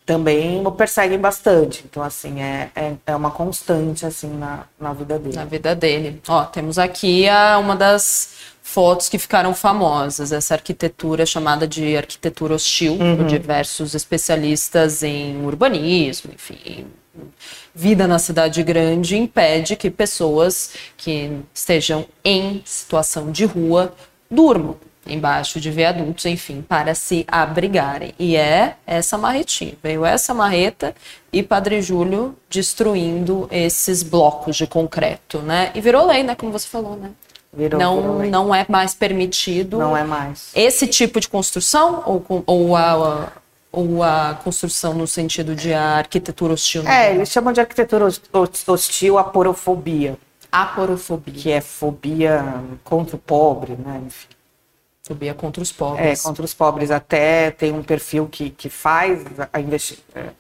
também 0.04 0.66
o 0.66 0.72
perseguem 0.72 1.20
bastante. 1.20 1.86
Então, 1.88 2.02
assim, 2.02 2.42
é, 2.42 2.72
é, 2.76 2.94
é, 3.06 3.16
uma 3.16 3.30
constante, 3.30 4.04
assim, 4.04 4.30
na, 4.36 4.64
na 4.80 4.94
vida 4.94 5.20
dele. 5.20 5.36
Na 5.36 5.46
vida 5.46 5.76
dele. 5.76 6.22
Ó, 6.28 6.44
temos 6.46 6.80
aqui 6.80 7.30
a, 7.30 7.60
uma 7.60 7.76
das 7.76 8.34
fotos 8.64 9.10
que 9.10 9.20
ficaram 9.20 9.54
famosas, 9.54 10.32
essa 10.32 10.56
arquitetura 10.56 11.24
chamada 11.24 11.68
de 11.68 11.96
arquitetura 11.96 12.56
hostil, 12.56 12.94
uhum. 12.94 13.18
por 13.18 13.26
diversos 13.28 13.94
especialistas 13.94 15.04
em 15.04 15.46
urbanismo, 15.46 16.32
enfim, 16.34 16.88
vida 17.76 18.08
na 18.08 18.18
cidade 18.18 18.64
grande 18.64 19.16
impede 19.18 19.76
que 19.76 19.92
pessoas 19.92 20.72
que 20.98 21.32
estejam 21.54 22.08
em 22.24 22.64
situação 22.66 23.32
de 23.32 23.46
rua 23.46 23.94
durmam 24.32 24.78
embaixo 25.06 25.60
de 25.60 25.70
viadutos, 25.72 26.26
enfim, 26.26 26.62
para 26.62 26.96
se 26.96 27.26
abrigarem. 27.28 28.14
E 28.18 28.36
é 28.36 28.76
essa 28.86 29.18
marretinha. 29.18 29.74
Veio 29.82 30.06
essa 30.06 30.34
marreta 30.34 30.96
e 31.32 31.44
Padre 31.44 31.82
Júlio 31.82 32.36
destruindo 32.50 33.48
esses 33.52 34.04
blocos 34.04 34.56
de 34.56 34.68
concreto, 34.68 35.40
né? 35.40 35.72
E 35.76 35.82
virou 35.82 36.06
lei, 36.08 36.24
né? 36.24 36.36
Como 36.36 36.52
você 36.52 36.68
falou, 36.68 36.96
né? 36.96 37.12
Virou, 37.54 37.80
não, 37.80 38.02
virou 38.02 38.18
lei. 38.18 38.30
não 38.30 38.54
é 38.54 38.66
mais 38.68 38.94
permitido. 38.94 39.78
Não 39.78 39.96
é 39.96 40.04
mais. 40.04 40.52
Esse 40.54 40.88
tipo 40.88 41.20
de 41.20 41.30
construção 41.30 42.04
ou, 42.06 42.44
ou 42.46 42.76
a, 42.76 43.32
ou 43.72 44.04
a 44.04 44.40
construção 44.44 44.94
no 44.94 45.08
sentido 45.08 45.56
de 45.56 45.74
arquitetura 45.74 46.54
hostil? 46.54 46.88
É, 46.88 47.14
eles 47.14 47.30
chamam 47.30 47.54
de 47.54 47.60
arquitetura 47.60 48.08
hostil 48.68 49.18
a 49.18 49.24
porofobia. 49.24 50.18
Aporofobia. 50.52 51.34
Que 51.34 51.52
é 51.52 51.62
fobia 51.62 52.44
contra 52.84 53.16
o 53.16 53.20
pobre, 53.20 53.74
né? 53.74 54.02
Enfim. 54.06 54.35
Fobia 55.06 55.36
contra 55.36 55.62
os 55.62 55.72
pobres. 55.72 56.20
É, 56.20 56.24
contra 56.24 56.44
os 56.44 56.54
pobres. 56.54 56.90
Até 56.90 57.52
tem 57.52 57.72
um 57.72 57.84
perfil 57.84 58.28
que, 58.28 58.50
que 58.50 58.70
faz 58.70 59.24
a, 59.54 59.60
investigação. 59.60 60.34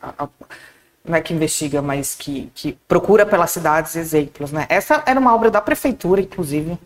Não 1.03 1.15
é 1.15 1.21
que 1.21 1.35
investiga, 1.35 1.83
mas 1.83 2.15
que, 2.15 2.51
que 2.55 2.73
procura 2.87 3.27
pelas 3.27 3.51
cidades 3.51 3.95
exemplos, 3.95 4.51
né? 4.51 4.65
Essa 4.67 5.03
era 5.05 5.19
uma 5.19 5.35
obra 5.35 5.51
da 5.51 5.61
prefeitura, 5.61 6.19
inclusive. 6.19 6.79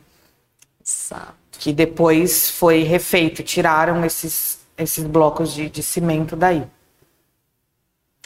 Exato. 0.85 1.33
Que 1.53 1.71
depois 1.71 2.51
foi 2.51 2.83
refeito. 2.83 3.43
Tiraram 3.43 4.03
esses, 4.03 4.59
esses 4.77 5.05
blocos 5.05 5.53
de, 5.53 5.69
de 5.69 5.81
cimento 5.81 6.35
daí. 6.35 6.67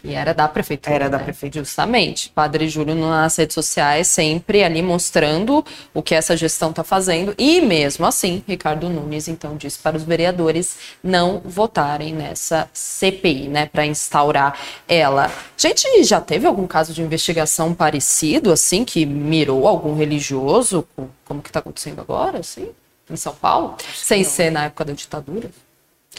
E 0.04 0.14
era 0.14 0.34
da 0.34 0.50
prefeitura. 0.50 0.96
Era 0.96 1.06
né? 1.06 1.12
da 1.12 1.20
prefeitura. 1.20 1.64
Justamente. 1.64 2.30
Padre 2.30 2.68
Júlio 2.68 2.94
nas 2.94 3.38
redes 3.38 3.54
sociais 3.54 4.08
sempre 4.08 4.62
ali 4.62 4.82
mostrando 4.82 5.66
o 5.94 6.04
que 6.04 6.14
essa 6.14 6.36
gestão 6.36 6.72
está 6.72 6.84
fazendo. 6.84 7.34
E 7.38 7.62
mesmo 7.62 8.06
assim, 8.06 8.44
Ricardo 8.46 8.90
Nunes 8.90 9.30
então 9.30 9.56
disse 9.56 9.80
para 9.80 9.96
os 9.96 10.04
vereadores 10.04 10.76
não 11.02 11.40
votarem 11.40 12.14
nessa 12.14 12.70
CPI, 12.74 13.48
né, 13.48 13.66
para 13.66 13.86
instaurar 13.86 14.60
ela. 14.88 15.32
Gente, 15.58 16.04
já 16.04 16.20
teve 16.20 16.46
algum 16.46 16.68
caso 16.68 16.94
de 16.94 17.02
investigação 17.02 17.74
parecido, 17.74 18.52
assim, 18.52 18.84
que 18.84 19.06
mirou 19.06 19.68
algum 19.68 19.96
religioso, 19.96 20.86
como 21.24 21.42
que 21.42 21.50
está 21.50 21.60
acontecendo 21.60 22.02
agora, 22.02 22.40
assim, 22.40 22.70
em 23.10 23.16
São 23.16 23.34
Paulo? 23.34 23.76
Acho 23.80 24.04
Sem 24.04 24.24
ser 24.26 24.52
na 24.52 24.66
época 24.66 24.84
da 24.84 24.94
ditadura? 24.94 25.50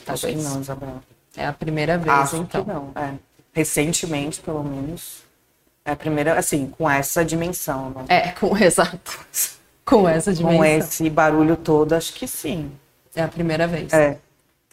Acho 0.07 0.27
que 0.27 0.37
não, 0.37 0.61
Isabel. 0.61 1.03
É 1.37 1.47
a 1.47 1.53
primeira 1.53 1.99
vez, 1.99 2.16
Acho 2.16 2.37
então. 2.37 2.64
Que 2.64 2.70
não, 2.70 2.92
é 2.94 3.14
recentemente, 3.55 4.40
pelo 4.40 4.62
menos, 4.62 5.23
é 5.85 5.93
a 5.93 5.97
primeira, 5.97 6.38
assim, 6.38 6.67
com 6.67 6.90
essa 6.90 7.25
dimensão. 7.25 7.90
Né? 7.90 8.05
É, 8.09 8.29
com, 8.33 8.57
exato. 8.59 9.25
Com 9.85 10.09
essa 10.09 10.33
dimensão. 10.33 10.59
Com 10.59 10.64
esse 10.64 11.09
barulho 11.09 11.57
todo, 11.57 11.95
acho 11.95 12.12
que 12.12 12.27
sim. 12.27 12.71
É 13.14 13.23
a 13.23 13.29
primeira 13.29 13.67
vez. 13.67 13.93
É. 13.93 14.19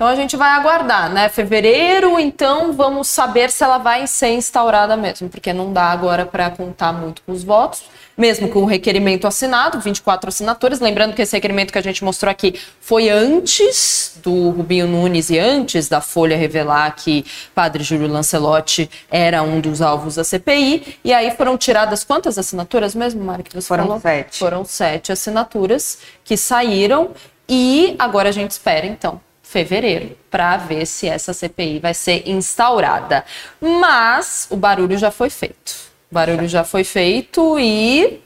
Então 0.01 0.09
a 0.09 0.15
gente 0.15 0.35
vai 0.35 0.49
aguardar, 0.49 1.13
né? 1.13 1.29
Fevereiro, 1.29 2.19
então 2.19 2.73
vamos 2.73 3.07
saber 3.07 3.51
se 3.51 3.63
ela 3.63 3.77
vai 3.77 4.07
ser 4.07 4.29
instaurada 4.29 4.97
mesmo, 4.97 5.29
porque 5.29 5.53
não 5.53 5.71
dá 5.71 5.91
agora 5.91 6.25
para 6.25 6.49
contar 6.49 6.91
muito 6.91 7.21
com 7.21 7.31
os 7.31 7.43
votos, 7.43 7.83
mesmo 8.17 8.49
com 8.49 8.63
o 8.63 8.65
requerimento 8.65 9.27
assinado, 9.27 9.79
24 9.79 10.29
assinaturas. 10.29 10.79
Lembrando 10.79 11.13
que 11.13 11.21
esse 11.21 11.35
requerimento 11.35 11.71
que 11.71 11.77
a 11.77 11.83
gente 11.83 12.03
mostrou 12.03 12.31
aqui 12.31 12.59
foi 12.79 13.09
antes 13.09 14.19
do 14.23 14.49
Rubinho 14.49 14.87
Nunes 14.87 15.29
e 15.29 15.37
antes 15.37 15.87
da 15.87 16.01
Folha 16.01 16.35
revelar 16.35 16.95
que 16.95 17.23
Padre 17.53 17.83
Júlio 17.83 18.07
Lancelotti 18.07 18.89
era 19.11 19.43
um 19.43 19.61
dos 19.61 19.83
alvos 19.83 20.15
da 20.15 20.23
CPI. 20.23 20.97
E 21.03 21.13
aí 21.13 21.29
foram 21.29 21.55
tiradas 21.59 22.03
quantas 22.03 22.39
assinaturas 22.39 22.95
mesmo, 22.95 23.23
Mari, 23.23 23.43
que 23.43 23.53
você 23.53 23.67
Foram 23.67 23.83
falou? 23.83 23.99
sete. 23.99 24.39
Foram 24.39 24.65
sete 24.65 25.11
assinaturas 25.11 25.99
que 26.23 26.35
saíram 26.35 27.11
e 27.47 27.95
agora 27.99 28.29
a 28.29 28.31
gente 28.31 28.49
espera, 28.49 28.87
então, 28.87 29.21
fevereiro, 29.51 30.17
para 30.29 30.55
ver 30.55 30.85
se 30.85 31.09
essa 31.09 31.33
CPI 31.33 31.79
vai 31.79 31.93
ser 31.93 32.23
instaurada. 32.25 33.25
Mas 33.59 34.47
o 34.49 34.55
barulho 34.55 34.97
já 34.97 35.11
foi 35.11 35.29
feito. 35.29 35.91
O 36.09 36.15
barulho 36.15 36.47
já 36.47 36.63
foi 36.63 36.85
feito 36.85 37.59
e 37.59 38.21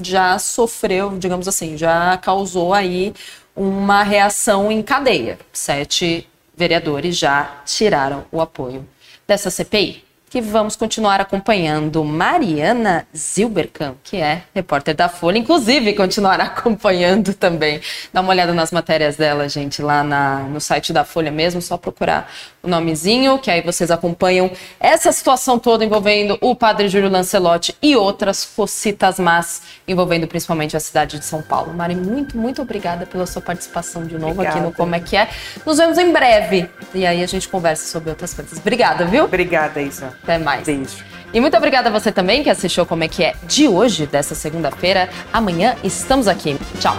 já 0.00 0.38
sofreu, 0.38 1.18
digamos 1.18 1.48
assim, 1.48 1.76
já 1.76 2.16
causou 2.18 2.72
aí 2.72 3.12
uma 3.56 4.04
reação 4.04 4.70
em 4.70 4.82
cadeia. 4.82 5.36
Sete 5.52 6.28
vereadores 6.56 7.18
já 7.18 7.62
tiraram 7.66 8.24
o 8.30 8.40
apoio 8.40 8.86
dessa 9.26 9.50
CPI. 9.50 10.04
Que 10.32 10.40
vamos 10.40 10.76
continuar 10.76 11.20
acompanhando 11.20 12.02
Mariana 12.02 13.06
Zilberkamp, 13.14 13.98
que 14.02 14.16
é 14.16 14.44
repórter 14.54 14.96
da 14.96 15.06
Folha, 15.06 15.36
inclusive 15.36 15.92
continuar 15.92 16.40
acompanhando 16.40 17.34
também. 17.34 17.82
Dá 18.10 18.22
uma 18.22 18.30
olhada 18.30 18.54
nas 18.54 18.72
matérias 18.72 19.14
dela, 19.14 19.46
gente, 19.46 19.82
lá 19.82 20.02
na, 20.02 20.38
no 20.38 20.58
site 20.58 20.90
da 20.90 21.04
Folha 21.04 21.30
mesmo, 21.30 21.60
só 21.60 21.76
procurar 21.76 22.32
o 22.62 22.68
nomezinho, 22.68 23.38
que 23.40 23.50
aí 23.50 23.60
vocês 23.60 23.90
acompanham 23.90 24.50
essa 24.80 25.12
situação 25.12 25.58
toda 25.58 25.84
envolvendo 25.84 26.38
o 26.40 26.54
padre 26.54 26.88
Júlio 26.88 27.10
Lancelotti 27.10 27.76
e 27.82 27.94
outras 27.94 28.42
cocitas 28.42 29.18
más 29.18 29.60
envolvendo 29.86 30.26
principalmente 30.26 30.74
a 30.74 30.80
cidade 30.80 31.18
de 31.18 31.26
São 31.26 31.42
Paulo. 31.42 31.74
Mari, 31.74 31.94
muito, 31.94 32.38
muito 32.38 32.62
obrigada 32.62 33.04
pela 33.04 33.26
sua 33.26 33.42
participação 33.42 34.06
de 34.06 34.16
novo 34.16 34.40
aqui 34.40 34.58
no 34.60 34.68
Obrigada. 34.68 34.76
Como 34.76 34.94
é 34.94 35.00
que 35.00 35.14
é. 35.14 35.28
Nos 35.66 35.76
vemos 35.76 35.98
em 35.98 36.10
breve 36.10 36.70
e 36.94 37.04
aí 37.04 37.22
a 37.22 37.26
gente 37.26 37.46
conversa 37.50 37.86
sobre 37.86 38.08
outras 38.08 38.32
coisas. 38.32 38.58
Obrigada, 38.58 39.04
viu? 39.04 39.24
Obrigada, 39.24 39.82
Isa. 39.82 40.21
Até 40.22 40.38
mais. 40.38 40.64
Beijo. 40.64 41.04
E 41.32 41.40
muito 41.40 41.56
obrigada 41.56 41.88
a 41.88 41.92
você 41.92 42.12
também 42.12 42.42
que 42.42 42.50
assistiu 42.50 42.84
Como 42.84 43.04
é 43.04 43.08
que 43.08 43.24
é 43.24 43.34
de 43.44 43.66
hoje, 43.66 44.06
dessa 44.06 44.34
segunda-feira. 44.34 45.08
Amanhã 45.32 45.76
estamos 45.82 46.28
aqui. 46.28 46.58
Tchau. 46.78 46.96